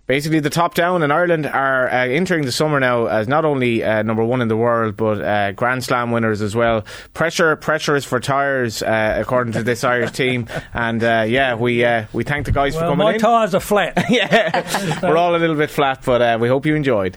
basically 0.07 0.41
the 0.41 0.51
top 0.51 0.75
down 0.75 1.03
in 1.03 1.11
Ireland 1.11 1.47
are 1.47 1.89
uh, 1.89 2.07
entering 2.07 2.45
the 2.45 2.53
summer 2.53 2.81
now 2.81 3.07
as 3.07 3.29
not 3.29 3.45
only 3.45 3.83
uh, 3.83 4.03
number 4.03 4.25
one 4.25 4.41
in 4.43 4.49
the 4.49 4.57
world 4.57 4.97
but 4.97 5.21
uh, 5.21 5.53
Grand 5.53 5.85
Slam 5.85 6.11
winners 6.11 6.43
as 6.43 6.55
well. 6.55 6.85
Pressure, 7.13 7.57
pressure 7.57 7.97
is 7.97 8.05
for 8.05 8.21
tires, 8.21 8.83
uh, 8.83 9.17
according 9.21 9.53
to 9.55 9.63
this 9.63 9.85
Irish 9.85 10.13
team. 10.13 10.47
And 10.73 11.05
uh, 11.05 11.25
yeah, 11.27 11.55
we 11.55 11.85
uh, 11.85 12.07
we 12.13 12.25
thank 12.25 12.47
the 12.47 12.53
guys 12.53 12.75
well, 12.75 12.83
for 12.83 12.89
coming 12.89 13.05
my 13.05 13.15
in. 13.15 13.21
tyres 13.21 13.55
are 13.55 13.61
flat. 13.61 14.07
yeah, 14.11 14.99
we're 15.03 15.17
all 15.17 15.37
a 15.37 15.39
little 15.39 15.57
bit 15.57 15.71
flat, 15.71 16.03
but 16.05 16.41
we 16.41 16.49
hope 16.49 16.67
you 16.67 16.75
enjoyed. 16.75 17.13